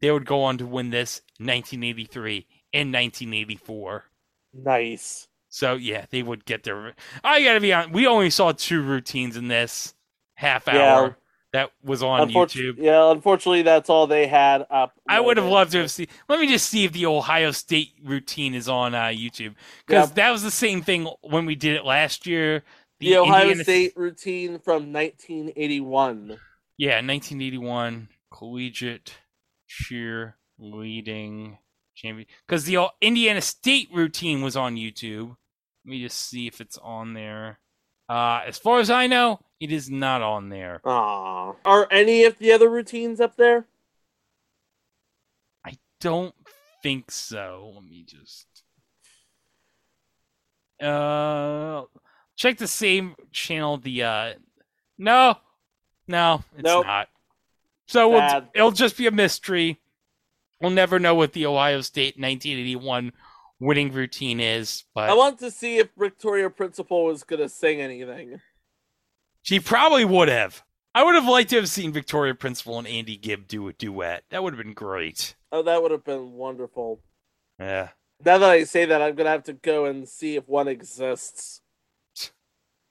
they 0.00 0.10
would 0.10 0.26
go 0.26 0.42
on 0.42 0.58
to 0.58 0.66
win 0.66 0.90
this 0.90 1.20
1983 1.38 2.46
and 2.72 2.92
1984. 2.92 4.04
Nice. 4.54 5.28
So 5.48 5.74
yeah, 5.74 6.06
they 6.10 6.22
would 6.22 6.44
get 6.44 6.62
their. 6.64 6.94
I 7.22 7.42
gotta 7.44 7.60
be 7.60 7.72
honest. 7.72 7.92
We 7.92 8.06
only 8.06 8.30
saw 8.30 8.52
two 8.52 8.82
routines 8.82 9.36
in 9.36 9.48
this 9.48 9.94
half 10.34 10.66
hour 10.68 10.76
Yeah. 11.06 11.12
that 11.52 11.70
was 11.82 12.02
on 12.02 12.28
Unfortu- 12.30 12.74
YouTube. 12.74 12.76
Yeah, 12.78 13.10
unfortunately, 13.10 13.62
that's 13.62 13.90
all 13.90 14.06
they 14.06 14.26
had 14.28 14.64
up. 14.70 14.94
I 15.08 15.18
would 15.20 15.36
have 15.36 15.46
loved 15.46 15.72
to 15.72 15.78
have 15.80 15.90
seen. 15.90 16.06
Let 16.28 16.40
me 16.40 16.46
just 16.48 16.68
see 16.70 16.84
if 16.84 16.92
the 16.92 17.06
Ohio 17.06 17.50
State 17.50 17.92
routine 18.04 18.54
is 18.54 18.68
on 18.68 18.94
uh, 18.94 19.06
YouTube 19.06 19.54
because 19.86 20.08
Yeah. 20.10 20.14
that 20.14 20.30
was 20.30 20.42
the 20.44 20.50
same 20.52 20.82
thing 20.82 21.08
when 21.22 21.46
we 21.46 21.56
did 21.56 21.74
it 21.76 21.84
last 21.84 22.26
year. 22.26 22.62
The, 23.00 23.16
Ohio 23.16 23.42
Indiana- 23.42 23.64
State 23.64 23.92
routine 23.96 24.58
from 24.58 24.92
1981. 24.92 26.38
Yeah, 26.76 26.96
1981 26.96 28.08
collegiate 28.30 29.14
cheerleading 29.68 31.58
champion. 31.94 32.26
Because 32.46 32.64
the 32.64 32.88
Indiana 33.00 33.40
State 33.40 33.88
routine 33.92 34.42
was 34.42 34.56
on 34.56 34.76
YouTube. 34.76 35.36
Let 35.84 35.90
me 35.90 36.02
just 36.02 36.18
see 36.18 36.46
if 36.46 36.60
it's 36.60 36.78
on 36.78 37.14
there. 37.14 37.58
Uh, 38.08 38.42
as 38.46 38.58
far 38.58 38.80
as 38.80 38.90
I 38.90 39.06
know, 39.06 39.40
it 39.60 39.70
is 39.70 39.88
not 39.88 40.20
on 40.20 40.48
there. 40.48 40.80
Aw. 40.84 41.54
Are 41.64 41.88
any 41.90 42.24
of 42.24 42.38
the 42.38 42.52
other 42.52 42.68
routines 42.68 43.20
up 43.20 43.36
there? 43.36 43.66
I 45.64 45.78
don't 46.00 46.34
think 46.82 47.10
so. 47.10 47.72
Let 47.74 47.84
me 47.84 48.04
just. 48.04 48.46
Uh, 50.82 51.84
check 52.40 52.56
the 52.56 52.66
same 52.66 53.14
channel. 53.30 53.76
The 53.76 54.02
uh, 54.02 54.32
no, 54.98 55.36
no, 56.08 56.42
it's 56.56 56.64
Nope. 56.64 56.86
not. 56.86 57.08
So 57.86 58.08
we'll, 58.08 58.48
it'll 58.54 58.70
just 58.70 58.96
be 58.96 59.06
a 59.06 59.10
mystery. 59.10 59.78
We'll 60.60 60.70
never 60.70 60.98
know 60.98 61.14
what 61.14 61.32
the 61.32 61.46
Ohio 61.46 61.80
State 61.80 62.14
1981 62.16 63.12
winning 63.58 63.92
routine 63.92 64.40
is, 64.40 64.84
but 64.94 65.10
I 65.10 65.14
want 65.14 65.38
to 65.40 65.50
see 65.50 65.78
if 65.78 65.88
Victoria 65.98 66.50
Principal 66.50 67.04
was 67.04 67.24
going 67.24 67.40
to 67.42 67.48
sing 67.48 67.80
anything. 67.80 68.40
she 69.42 69.60
probably 69.60 70.04
would 70.04 70.28
have. 70.28 70.62
I 70.94 71.04
would 71.04 71.14
have 71.14 71.26
liked 71.26 71.50
to 71.50 71.56
have 71.56 71.68
seen 71.68 71.92
Victoria 71.92 72.34
Principal 72.34 72.78
and 72.78 72.88
Andy 72.88 73.16
Gibb 73.16 73.46
do 73.48 73.68
a 73.68 73.72
duet. 73.72 74.24
That 74.30 74.42
would 74.42 74.54
have 74.54 74.62
been 74.64 74.74
great. 74.74 75.34
Oh, 75.52 75.62
that 75.62 75.82
would 75.82 75.90
have 75.92 76.04
been 76.04 76.32
wonderful. 76.32 77.00
Yeah. 77.58 77.90
Now 78.24 78.38
that 78.38 78.50
I 78.50 78.64
say 78.64 78.86
that, 78.86 79.02
I'm 79.02 79.14
going 79.14 79.26
to 79.26 79.30
have 79.30 79.44
to 79.44 79.52
go 79.52 79.84
and 79.86 80.08
see 80.08 80.36
if 80.36 80.48
one 80.48 80.68
exists. 80.68 81.60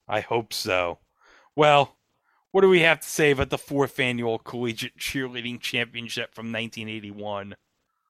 I 0.09 0.21
hope 0.21 0.51
so. 0.51 0.97
Well, 1.55 1.95
what 2.51 2.61
do 2.61 2.69
we 2.69 2.81
have 2.81 2.99
to 3.01 3.07
say 3.07 3.31
about 3.31 3.51
the 3.51 3.59
fourth 3.59 3.99
annual 3.99 4.39
Collegiate 4.39 4.97
Cheerleading 4.97 5.59
Championship 5.59 6.33
from 6.33 6.47
1981? 6.51 7.55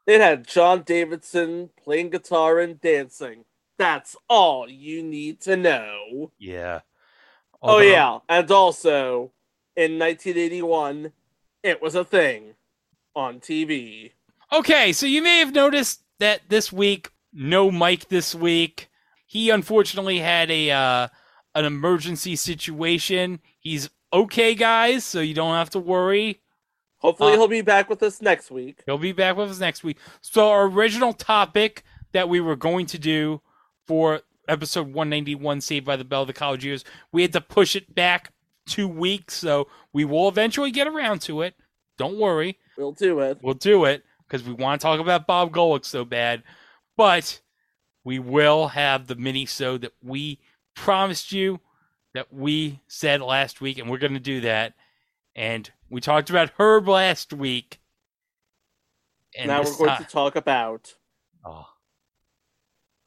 It 0.08 0.22
had 0.22 0.47
John 0.47 0.84
Davidson 0.84 1.72
playing 1.84 2.12
guitar 2.12 2.60
and 2.60 2.80
dancing. 2.80 3.43
That's 3.78 4.16
all 4.30 4.70
you 4.70 5.04
need 5.04 5.41
to 5.41 5.58
know. 5.58 6.32
Yeah. 6.39 6.80
Oh, 7.62 7.80
yeah. 7.80 8.20
And 8.30 8.50
also, 8.50 9.32
in 9.76 10.00
1981, 10.00 11.12
it 11.62 11.82
was 11.82 11.95
a 11.95 12.06
thing 12.06 12.56
on 13.14 13.41
TV. 13.41 14.12
Okay, 14.52 14.93
so 14.93 15.06
you 15.06 15.22
may 15.22 15.39
have 15.39 15.54
noticed 15.54 16.02
that 16.20 16.41
this 16.47 16.72
week, 16.72 17.12
no 17.34 17.70
Mike 17.70 18.08
this 18.08 18.34
week. 18.34 18.89
He 19.28 19.50
unfortunately 19.50 20.20
had 20.20 20.50
a 20.50 20.72
uh, 20.72 21.08
an 21.56 21.66
emergency 21.66 22.36
situation. 22.36 23.39
He's 23.60 23.89
okay, 24.12 24.56
guys, 24.56 25.04
so 25.04 25.20
you 25.20 25.34
don't 25.34 25.54
have 25.54 25.70
to 25.72 25.80
worry. 25.80 26.41
Hopefully, 26.97 27.34
Uh, 27.34 27.38
he'll 27.38 27.47
be 27.47 27.62
back 27.62 27.89
with 27.89 28.04
us 28.04 28.22
next 28.22 28.52
week. 28.52 28.82
He'll 28.86 28.97
be 28.97 29.12
back 29.14 29.38
with 29.38 29.50
us 29.50 29.60
next 29.60 29.84
week. 29.84 29.97
So 30.22 30.50
our 30.50 30.66
original 30.66 31.14
topic 31.14 31.84
that 32.12 32.28
we 32.28 32.41
were 32.41 32.56
going 32.56 32.86
to 32.88 33.00
do 33.00 33.41
for 33.88 34.22
episode 34.47 34.88
191, 34.88 35.62
Saved 35.62 35.86
by 35.86 35.95
the 35.95 36.04
Bell, 36.04 36.26
the 36.26 36.34
college 36.34 36.66
years, 36.66 36.84
we 37.12 37.22
had 37.22 37.32
to 37.34 37.41
push 37.41 37.76
it 37.76 37.93
back 37.95 38.34
two 38.68 38.88
weeks. 38.88 39.36
So 39.36 39.68
we 39.93 40.06
will 40.06 40.28
eventually 40.28 40.72
get 40.72 40.88
around 40.88 41.22
to 41.22 41.41
it. 41.41 41.56
Don't 41.97 42.18
worry. 42.18 42.58
We'll 42.78 42.91
do 42.91 43.20
it. 43.20 43.39
We'll 43.41 43.54
do 43.54 43.86
it 43.86 44.04
because 44.28 44.45
we 44.45 44.54
want 44.54 44.80
to 44.82 44.86
talk 44.86 45.00
about 45.00 45.28
Bob 45.28 45.52
Golic 45.52 45.86
so 45.86 46.04
bad. 46.04 46.43
But 46.97 47.39
we 48.04 48.20
will 48.20 48.70
have 48.70 49.08
the 49.08 49.16
mini 49.16 49.45
so 49.45 49.78
that 49.78 49.93
we 50.04 50.39
promised 50.80 51.32
you 51.32 51.59
that 52.13 52.34
we 52.34 52.80
said 52.88 53.21
last 53.21 53.61
week, 53.61 53.77
and 53.77 53.89
we're 53.89 53.97
going 53.97 54.13
to 54.13 54.19
do 54.19 54.41
that. 54.41 54.73
And 55.36 55.69
we 55.89 56.01
talked 56.01 56.30
about 56.30 56.51
Herb 56.57 56.88
last 56.88 57.34
week. 57.34 57.80
And 59.38 59.47
now 59.47 59.61
we're 59.61 59.75
going 59.77 59.97
ti- 59.97 60.03
to 60.03 60.09
talk 60.09 60.36
about 60.36 60.95
Oh. 61.45 61.67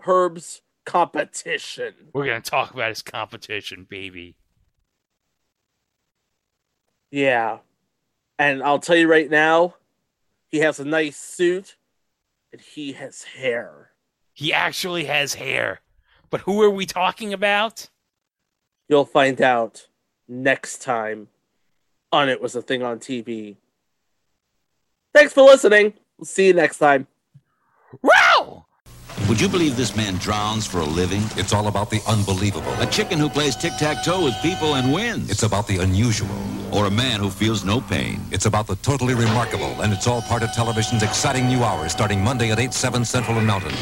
Herb's 0.01 0.63
competition. 0.85 1.95
We're 2.13 2.27
going 2.27 2.43
to 2.43 2.51
talk 2.51 2.73
about 2.73 2.91
his 2.91 3.03
competition, 3.03 3.87
baby. 3.89 4.37
Yeah. 7.11 7.59
And 8.39 8.63
I'll 8.63 8.79
tell 8.79 8.97
you 8.97 9.09
right 9.09 9.31
now, 9.31 9.75
he 10.49 10.59
has 10.59 10.81
a 10.81 10.85
nice 10.85 11.17
suit 11.17 11.77
and 12.53 12.61
he 12.61 12.93
has 12.93 13.23
hair. 13.23 13.91
He 14.33 14.53
actually 14.53 15.05
has 15.05 15.35
hair. 15.35 15.81
But 16.33 16.41
who 16.41 16.63
are 16.63 16.71
we 16.71 16.87
talking 16.87 17.35
about? 17.35 17.91
You'll 18.89 19.05
find 19.05 19.41
out 19.43 19.87
next 20.27 20.81
time 20.81 21.29
on 22.11 22.31
It 22.31 22.41
Was 22.41 22.57
a 22.57 22.63
Thing 22.63 22.83
on 22.83 23.01
TV. 23.01 23.57
Thanks 25.13 25.35
for 25.35 25.43
listening. 25.43 25.93
We'll 26.17 26.25
see 26.25 26.47
you 26.47 26.55
next 26.55 26.79
time. 26.79 27.07
Wow! 28.01 28.65
Would 29.29 29.43
you 29.43 29.49
believe 29.49 29.77
this 29.77 29.95
man 29.95 30.15
drowns 30.15 30.67
for 30.67 30.79
a 30.79 30.85
living? 30.85 31.21
It's 31.37 31.53
all 31.53 31.69
about 31.69 31.91
the 31.91 32.01
unbelievable. 32.09 32.73
A 32.81 32.87
chicken 32.87 33.19
who 33.19 33.29
plays 33.29 33.55
tic-tac-toe 33.55 34.25
with 34.25 34.35
people 34.41 34.77
and 34.77 34.91
wins. 34.91 35.31
It's 35.31 35.43
about 35.43 35.67
the 35.67 35.79
unusual. 35.79 36.31
Or 36.73 36.87
a 36.87 36.91
man 36.91 37.21
who 37.21 37.29
feels 37.29 37.63
no 37.63 37.83
pain. 37.83 38.23
It's 38.31 38.47
about 38.47 38.67
the 38.67 38.77
totally 38.77 39.13
remarkable, 39.13 39.83
and 39.83 39.93
it's 39.93 40.07
all 40.07 40.23
part 40.23 40.43
of 40.43 40.51
television's 40.53 41.03
exciting 41.03 41.47
new 41.47 41.63
hours 41.63 41.93
starting 41.93 42.25
Monday 42.25 42.51
at 42.53 42.59
8, 42.59 42.73
7 42.73 43.05
Central 43.05 43.37
and 43.37 43.47
Mountain. 43.47 43.75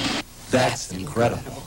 That's 0.51 0.91
incredible. 0.91 1.63